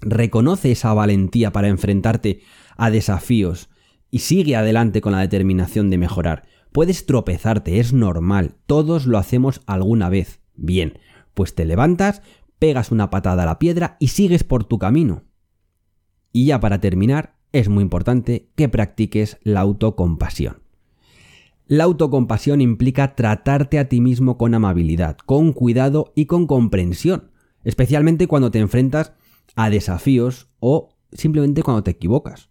Reconoce 0.00 0.70
esa 0.70 0.94
valentía 0.94 1.50
para 1.50 1.66
enfrentarte 1.66 2.42
a 2.76 2.88
desafíos 2.90 3.68
y 4.12 4.20
sigue 4.20 4.54
adelante 4.54 5.00
con 5.00 5.10
la 5.10 5.22
determinación 5.22 5.90
de 5.90 5.98
mejorar. 5.98 6.44
Puedes 6.70 7.04
tropezarte, 7.04 7.80
es 7.80 7.92
normal, 7.92 8.54
todos 8.66 9.06
lo 9.06 9.18
hacemos 9.18 9.60
alguna 9.66 10.08
vez. 10.08 10.40
Bien, 10.54 11.00
pues 11.36 11.54
te 11.54 11.66
levantas, 11.66 12.22
pegas 12.58 12.90
una 12.90 13.10
patada 13.10 13.42
a 13.42 13.46
la 13.46 13.58
piedra 13.58 13.98
y 14.00 14.08
sigues 14.08 14.42
por 14.42 14.64
tu 14.64 14.78
camino. 14.78 15.24
Y 16.32 16.46
ya 16.46 16.60
para 16.60 16.80
terminar, 16.80 17.36
es 17.52 17.68
muy 17.68 17.82
importante 17.82 18.48
que 18.56 18.70
practiques 18.70 19.36
la 19.42 19.60
autocompasión. 19.60 20.62
La 21.66 21.84
autocompasión 21.84 22.62
implica 22.62 23.14
tratarte 23.14 23.78
a 23.78 23.86
ti 23.90 24.00
mismo 24.00 24.38
con 24.38 24.54
amabilidad, 24.54 25.18
con 25.18 25.52
cuidado 25.52 26.14
y 26.16 26.24
con 26.24 26.46
comprensión, 26.46 27.30
especialmente 27.64 28.28
cuando 28.28 28.50
te 28.50 28.60
enfrentas 28.60 29.12
a 29.56 29.68
desafíos 29.68 30.48
o 30.58 30.88
simplemente 31.12 31.62
cuando 31.62 31.82
te 31.82 31.90
equivocas. 31.90 32.48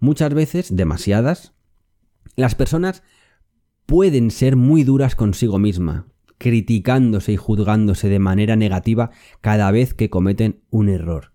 Muchas 0.00 0.34
veces, 0.34 0.74
demasiadas, 0.74 1.52
las 2.34 2.56
personas 2.56 3.04
pueden 3.86 4.32
ser 4.32 4.56
muy 4.56 4.82
duras 4.82 5.14
consigo 5.14 5.60
misma, 5.60 6.08
criticándose 6.38 7.32
y 7.32 7.36
juzgándose 7.36 8.08
de 8.08 8.18
manera 8.18 8.56
negativa 8.56 9.10
cada 9.40 9.70
vez 9.70 9.94
que 9.94 10.08
cometen 10.08 10.62
un 10.70 10.88
error. 10.88 11.32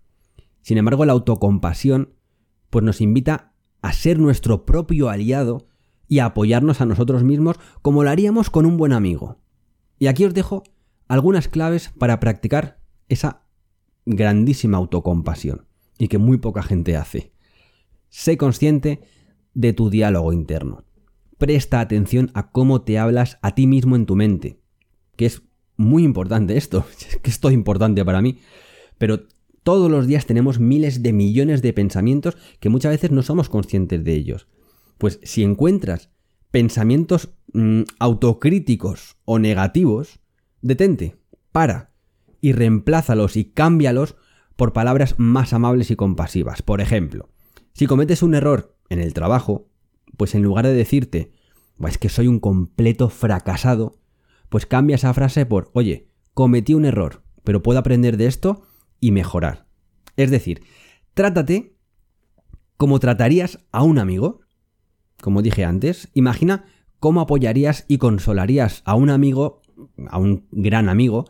Sin 0.62 0.78
embargo, 0.78 1.04
la 1.04 1.12
autocompasión 1.12 2.14
pues 2.70 2.84
nos 2.84 3.00
invita 3.00 3.52
a 3.82 3.92
ser 3.92 4.18
nuestro 4.18 4.64
propio 4.64 5.10
aliado 5.10 5.68
y 6.08 6.18
apoyarnos 6.18 6.80
a 6.80 6.86
nosotros 6.86 7.22
mismos 7.22 7.56
como 7.82 8.02
lo 8.02 8.10
haríamos 8.10 8.50
con 8.50 8.66
un 8.66 8.76
buen 8.76 8.92
amigo. 8.92 9.40
Y 9.98 10.06
aquí 10.06 10.24
os 10.24 10.34
dejo 10.34 10.64
algunas 11.06 11.48
claves 11.48 11.92
para 11.98 12.18
practicar 12.18 12.80
esa 13.08 13.42
grandísima 14.06 14.78
autocompasión 14.78 15.66
y 15.98 16.08
que 16.08 16.18
muy 16.18 16.38
poca 16.38 16.62
gente 16.62 16.96
hace. 16.96 17.32
Sé 18.08 18.36
consciente 18.36 19.02
de 19.54 19.72
tu 19.72 19.90
diálogo 19.90 20.32
interno. 20.32 20.84
Presta 21.38 21.80
atención 21.80 22.30
a 22.34 22.50
cómo 22.50 22.82
te 22.82 22.98
hablas 22.98 23.38
a 23.42 23.54
ti 23.54 23.66
mismo 23.66 23.96
en 23.96 24.06
tu 24.06 24.16
mente, 24.16 24.60
que 25.16 25.26
es 25.26 25.42
muy 25.76 26.04
importante 26.04 26.56
esto, 26.56 26.86
que 27.22 27.30
es 27.30 27.40
todo 27.40 27.52
importante 27.52 28.04
para 28.04 28.22
mí, 28.22 28.38
pero 28.98 29.26
todos 29.62 29.90
los 29.90 30.06
días 30.06 30.26
tenemos 30.26 30.60
miles 30.60 31.02
de 31.02 31.12
millones 31.12 31.62
de 31.62 31.72
pensamientos 31.72 32.36
que 32.60 32.68
muchas 32.68 32.92
veces 32.92 33.10
no 33.10 33.22
somos 33.22 33.48
conscientes 33.48 34.04
de 34.04 34.14
ellos. 34.14 34.46
Pues 34.98 35.20
si 35.22 35.42
encuentras 35.42 36.10
pensamientos 36.50 37.30
mm, 37.52 37.82
autocríticos 37.98 39.16
o 39.24 39.38
negativos, 39.38 40.20
detente, 40.60 41.16
para 41.50 41.92
y 42.40 42.52
reemplázalos 42.52 43.36
y 43.36 43.46
cámbialos 43.46 44.16
por 44.56 44.72
palabras 44.72 45.14
más 45.18 45.52
amables 45.52 45.90
y 45.90 45.96
compasivas. 45.96 46.62
Por 46.62 46.80
ejemplo, 46.80 47.30
si 47.72 47.86
cometes 47.86 48.22
un 48.22 48.34
error 48.34 48.76
en 48.88 49.00
el 49.00 49.14
trabajo, 49.14 49.68
pues 50.16 50.34
en 50.34 50.42
lugar 50.42 50.66
de 50.66 50.74
decirte, 50.74 51.32
es 51.88 51.98
que 51.98 52.08
soy 52.08 52.28
un 52.28 52.38
completo 52.38 53.08
fracasado, 53.08 53.98
pues 54.54 54.66
cambia 54.66 54.94
esa 54.94 55.12
frase 55.12 55.46
por, 55.46 55.72
oye, 55.74 56.12
cometí 56.32 56.74
un 56.74 56.84
error, 56.84 57.24
pero 57.42 57.64
puedo 57.64 57.80
aprender 57.80 58.16
de 58.16 58.26
esto 58.26 58.62
y 59.00 59.10
mejorar. 59.10 59.66
Es 60.16 60.30
decir, 60.30 60.62
trátate 61.12 61.74
como 62.76 63.00
tratarías 63.00 63.66
a 63.72 63.82
un 63.82 63.98
amigo. 63.98 64.42
Como 65.20 65.42
dije 65.42 65.64
antes, 65.64 66.08
imagina 66.14 66.66
cómo 67.00 67.20
apoyarías 67.20 67.84
y 67.88 67.98
consolarías 67.98 68.82
a 68.84 68.94
un 68.94 69.10
amigo, 69.10 69.60
a 70.08 70.18
un 70.18 70.46
gran 70.52 70.88
amigo, 70.88 71.24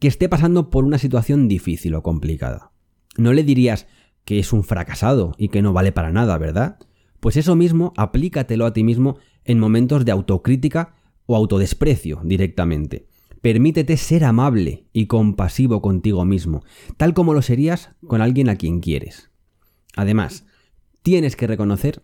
que 0.00 0.08
esté 0.08 0.28
pasando 0.28 0.70
por 0.70 0.82
una 0.82 0.98
situación 0.98 1.46
difícil 1.46 1.94
o 1.94 2.02
complicada. 2.02 2.72
No 3.16 3.32
le 3.32 3.44
dirías 3.44 3.86
que 4.24 4.40
es 4.40 4.52
un 4.52 4.64
fracasado 4.64 5.36
y 5.38 5.50
que 5.50 5.62
no 5.62 5.72
vale 5.72 5.92
para 5.92 6.10
nada, 6.10 6.36
¿verdad? 6.36 6.80
Pues 7.20 7.36
eso 7.36 7.54
mismo 7.54 7.92
aplícatelo 7.96 8.66
a 8.66 8.72
ti 8.72 8.82
mismo 8.82 9.18
en 9.44 9.60
momentos 9.60 10.04
de 10.04 10.10
autocrítica 10.10 10.97
o 11.28 11.36
autodesprecio 11.36 12.20
directamente. 12.24 13.06
Permítete 13.42 13.96
ser 13.98 14.24
amable 14.24 14.86
y 14.92 15.06
compasivo 15.06 15.80
contigo 15.82 16.24
mismo, 16.24 16.64
tal 16.96 17.14
como 17.14 17.34
lo 17.34 17.42
serías 17.42 17.90
con 18.06 18.22
alguien 18.22 18.48
a 18.48 18.56
quien 18.56 18.80
quieres. 18.80 19.30
Además, 19.94 20.46
tienes 21.02 21.36
que 21.36 21.46
reconocer 21.46 22.02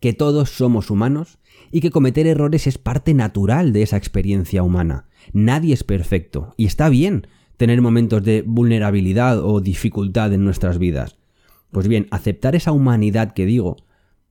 que 0.00 0.14
todos 0.14 0.48
somos 0.50 0.90
humanos 0.90 1.38
y 1.70 1.80
que 1.80 1.90
cometer 1.90 2.26
errores 2.26 2.66
es 2.66 2.78
parte 2.78 3.12
natural 3.12 3.72
de 3.72 3.82
esa 3.82 3.98
experiencia 3.98 4.62
humana. 4.62 5.08
Nadie 5.32 5.74
es 5.74 5.84
perfecto 5.84 6.54
y 6.56 6.64
está 6.64 6.88
bien 6.88 7.26
tener 7.58 7.82
momentos 7.82 8.24
de 8.24 8.42
vulnerabilidad 8.46 9.44
o 9.44 9.60
dificultad 9.60 10.32
en 10.32 10.44
nuestras 10.44 10.78
vidas. 10.78 11.18
Pues 11.70 11.86
bien, 11.86 12.08
aceptar 12.10 12.56
esa 12.56 12.72
humanidad 12.72 13.34
que 13.34 13.44
digo 13.44 13.76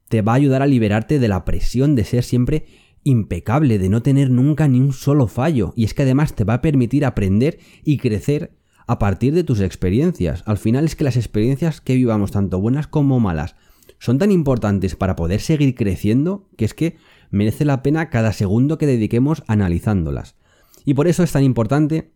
te 0.10 0.22
va 0.22 0.32
a 0.32 0.36
ayudar 0.36 0.62
a 0.62 0.68
liberarte 0.68 1.20
de 1.20 1.28
la 1.28 1.46
presión 1.46 1.96
de 1.96 2.06
ser 2.06 2.24
siempre 2.24 2.66
impecable, 3.04 3.80
de 3.80 3.90
no 3.90 4.02
tener 4.02 4.30
nunca 4.30 4.68
ni 4.68 4.80
un 4.80 4.94
solo 4.94 5.28
fallo. 5.28 5.74
Y 5.76 5.86
es 5.86 5.94
que 5.94 6.04
además 6.04 6.36
te 6.36 6.44
va 6.44 6.56
a 6.56 6.62
permitir 6.62 7.06
aprender 7.06 7.60
y 7.84 7.98
crecer 7.98 8.58
a 8.88 9.00
partir 9.00 9.34
de 9.34 9.44
tus 9.44 9.60
experiencias. 9.60 10.44
Al 10.46 10.58
final 10.58 10.86
es 10.86 10.96
que 10.96 11.04
las 11.04 11.18
experiencias 11.18 11.82
que 11.82 11.96
vivamos, 11.96 12.32
tanto 12.32 12.60
buenas 12.60 12.88
como 12.88 13.20
malas, 13.20 13.56
son 14.00 14.18
tan 14.18 14.32
importantes 14.32 14.96
para 14.96 15.16
poder 15.16 15.42
seguir 15.42 15.76
creciendo 15.76 16.50
que 16.58 16.66
es 16.66 16.74
que 16.74 16.98
merece 17.30 17.66
la 17.66 17.84
pena 17.84 18.10
cada 18.10 18.32
segundo 18.34 18.78
que 18.78 18.86
dediquemos 18.86 19.44
analizándolas. 19.48 20.36
Y 20.86 20.94
por 20.94 21.08
eso 21.08 21.24
es 21.24 21.32
tan 21.32 21.44
importante 21.44 22.14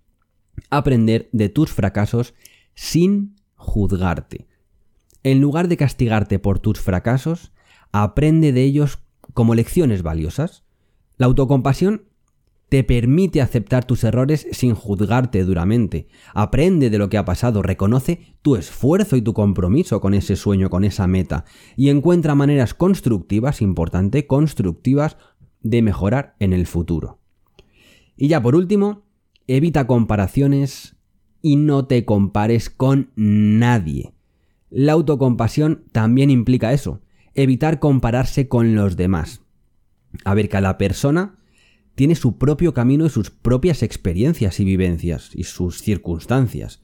aprender 0.69 1.29
de 1.33 1.49
tus 1.49 1.71
fracasos 1.71 2.33
sin 2.73 3.35
juzgarte. 3.55 4.47
En 5.23 5.41
lugar 5.41 5.67
de 5.67 5.77
castigarte 5.77 6.39
por 6.39 6.59
tus 6.59 6.79
fracasos, 6.79 7.51
aprende 7.91 8.53
de 8.53 8.63
ellos 8.63 8.99
como 9.33 9.55
lecciones 9.55 10.03
valiosas. 10.03 10.63
La 11.21 11.27
autocompasión 11.27 12.05
te 12.67 12.83
permite 12.83 13.41
aceptar 13.43 13.85
tus 13.85 14.03
errores 14.03 14.47
sin 14.53 14.73
juzgarte 14.73 15.43
duramente. 15.43 16.07
Aprende 16.33 16.89
de 16.89 16.97
lo 16.97 17.09
que 17.09 17.19
ha 17.19 17.25
pasado, 17.25 17.61
reconoce 17.61 18.21
tu 18.41 18.55
esfuerzo 18.55 19.15
y 19.17 19.21
tu 19.21 19.31
compromiso 19.35 20.01
con 20.01 20.15
ese 20.15 20.35
sueño, 20.35 20.71
con 20.71 20.83
esa 20.83 21.05
meta, 21.05 21.45
y 21.77 21.89
encuentra 21.89 22.33
maneras 22.33 22.73
constructivas, 22.73 23.61
importante, 23.61 24.25
constructivas, 24.25 25.17
de 25.61 25.83
mejorar 25.83 26.35
en 26.39 26.53
el 26.53 26.65
futuro. 26.65 27.19
Y 28.17 28.27
ya 28.27 28.41
por 28.41 28.55
último, 28.55 29.03
evita 29.45 29.85
comparaciones 29.85 30.95
y 31.43 31.55
no 31.55 31.85
te 31.85 32.03
compares 32.03 32.71
con 32.71 33.11
nadie. 33.15 34.15
La 34.71 34.93
autocompasión 34.93 35.83
también 35.91 36.31
implica 36.31 36.73
eso, 36.73 37.01
evitar 37.35 37.77
compararse 37.77 38.47
con 38.47 38.73
los 38.73 38.95
demás. 38.95 39.40
A 40.25 40.33
ver, 40.33 40.49
cada 40.49 40.77
persona 40.77 41.39
tiene 41.95 42.15
su 42.15 42.37
propio 42.37 42.73
camino 42.73 43.05
y 43.05 43.09
sus 43.09 43.29
propias 43.29 43.83
experiencias 43.83 44.59
y 44.59 44.65
vivencias 44.65 45.31
y 45.33 45.43
sus 45.43 45.81
circunstancias. 45.81 46.81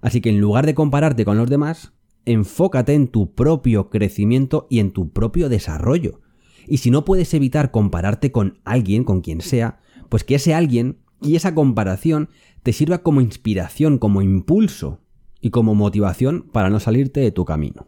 Así 0.00 0.20
que 0.20 0.30
en 0.30 0.40
lugar 0.40 0.66
de 0.66 0.74
compararte 0.74 1.24
con 1.24 1.36
los 1.36 1.50
demás, 1.50 1.92
enfócate 2.24 2.94
en 2.94 3.08
tu 3.08 3.34
propio 3.34 3.90
crecimiento 3.90 4.66
y 4.70 4.80
en 4.80 4.92
tu 4.92 5.10
propio 5.10 5.48
desarrollo. 5.48 6.20
Y 6.66 6.78
si 6.78 6.90
no 6.90 7.04
puedes 7.04 7.32
evitar 7.34 7.70
compararte 7.70 8.32
con 8.32 8.58
alguien, 8.64 9.04
con 9.04 9.20
quien 9.20 9.40
sea, 9.40 9.78
pues 10.08 10.24
que 10.24 10.34
ese 10.34 10.54
alguien 10.54 10.98
y 11.22 11.36
esa 11.36 11.54
comparación 11.54 12.28
te 12.62 12.72
sirva 12.72 12.98
como 12.98 13.20
inspiración, 13.20 13.98
como 13.98 14.22
impulso 14.22 15.00
y 15.40 15.50
como 15.50 15.74
motivación 15.74 16.48
para 16.52 16.70
no 16.70 16.80
salirte 16.80 17.20
de 17.20 17.30
tu 17.30 17.44
camino. 17.44 17.86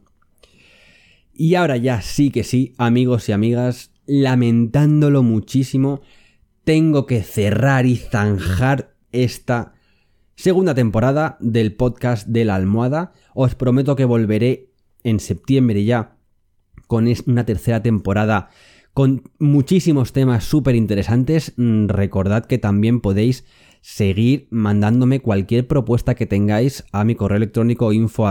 Y 1.34 1.54
ahora 1.54 1.76
ya 1.76 2.02
sí 2.02 2.30
que 2.30 2.44
sí, 2.44 2.74
amigos 2.78 3.28
y 3.28 3.32
amigas, 3.32 3.92
lamentándolo 4.08 5.22
muchísimo, 5.22 6.00
tengo 6.64 7.06
que 7.06 7.22
cerrar 7.22 7.86
y 7.86 7.96
zanjar 7.96 8.96
esta 9.12 9.74
segunda 10.34 10.74
temporada 10.74 11.36
del 11.40 11.74
podcast 11.74 12.26
de 12.26 12.44
la 12.44 12.56
almohada. 12.56 13.12
Os 13.34 13.54
prometo 13.54 13.94
que 13.94 14.04
volveré 14.04 14.70
en 15.04 15.20
septiembre 15.20 15.84
ya 15.84 16.16
con 16.86 17.06
una 17.26 17.44
tercera 17.44 17.82
temporada 17.82 18.48
con 18.94 19.30
muchísimos 19.38 20.12
temas 20.12 20.42
súper 20.42 20.74
interesantes. 20.74 21.52
Mm, 21.56 21.86
recordad 21.86 22.46
que 22.46 22.58
también 22.58 23.00
podéis 23.00 23.44
seguir 23.80 24.48
mandándome 24.50 25.20
cualquier 25.20 25.68
propuesta 25.68 26.14
que 26.16 26.26
tengáis 26.26 26.84
a 26.92 27.04
mi 27.04 27.14
correo 27.14 27.36
electrónico 27.36 27.92
info 27.92 28.26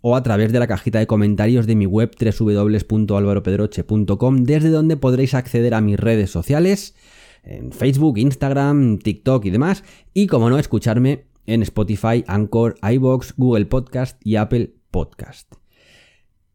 o 0.00 0.16
a 0.16 0.22
través 0.22 0.52
de 0.52 0.58
la 0.58 0.66
cajita 0.66 0.98
de 0.98 1.06
comentarios 1.06 1.66
de 1.66 1.74
mi 1.74 1.86
web 1.86 2.10
www.alvaropedroche.com 2.18 4.44
desde 4.44 4.70
donde 4.70 4.96
podréis 4.96 5.34
acceder 5.34 5.74
a 5.74 5.80
mis 5.80 5.98
redes 5.98 6.30
sociales 6.30 6.94
en 7.42 7.72
Facebook, 7.72 8.18
Instagram, 8.18 8.98
TikTok 8.98 9.44
y 9.46 9.50
demás 9.50 9.84
y 10.14 10.26
como 10.26 10.50
no 10.50 10.58
escucharme 10.58 11.24
en 11.46 11.62
Spotify, 11.62 12.24
Anchor, 12.26 12.76
iBox, 12.82 13.34
Google 13.36 13.66
Podcast 13.66 14.20
y 14.24 14.36
Apple 14.36 14.74
Podcast. 14.90 15.54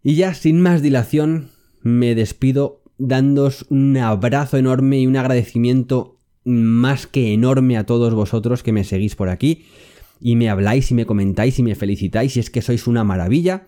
Y 0.03 0.15
ya 0.15 0.33
sin 0.33 0.61
más 0.61 0.81
dilación 0.81 1.49
me 1.81 2.15
despido 2.15 2.81
dándos 2.97 3.65
un 3.69 3.97
abrazo 3.97 4.57
enorme 4.57 4.99
y 4.99 5.07
un 5.07 5.17
agradecimiento 5.17 6.17
más 6.45 7.07
que 7.07 7.33
enorme 7.33 7.77
a 7.77 7.85
todos 7.85 8.13
vosotros 8.13 8.63
que 8.63 8.71
me 8.71 8.83
seguís 8.83 9.15
por 9.15 9.29
aquí 9.29 9.65
y 10.23 10.37
me 10.37 10.49
habláis 10.49 10.89
y 10.89 10.93
me 10.93 11.05
comentáis 11.05 11.59
y 11.59 11.63
me 11.63 11.75
felicitáis 11.75 12.37
y 12.37 12.39
es 12.39 12.49
que 12.49 12.61
sois 12.61 12.87
una 12.87 13.03
maravilla. 13.03 13.67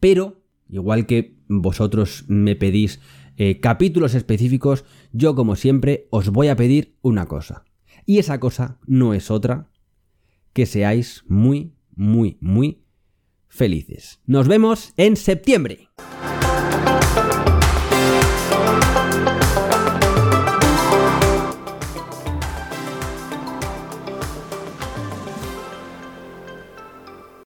Pero, 0.00 0.42
igual 0.70 1.04
que 1.04 1.36
vosotros 1.48 2.24
me 2.28 2.56
pedís 2.56 2.98
eh, 3.36 3.60
capítulos 3.60 4.14
específicos, 4.14 4.86
yo 5.12 5.34
como 5.34 5.54
siempre 5.54 6.08
os 6.10 6.30
voy 6.30 6.48
a 6.48 6.56
pedir 6.56 6.96
una 7.02 7.26
cosa. 7.26 7.66
Y 8.06 8.18
esa 8.18 8.40
cosa 8.40 8.78
no 8.86 9.12
es 9.12 9.30
otra 9.30 9.70
que 10.54 10.64
seáis 10.64 11.24
muy, 11.28 11.74
muy, 11.94 12.38
muy 12.40 12.82
felices. 13.46 14.22
Nos 14.24 14.48
vemos 14.48 14.94
en 14.96 15.16
septiembre. 15.16 15.90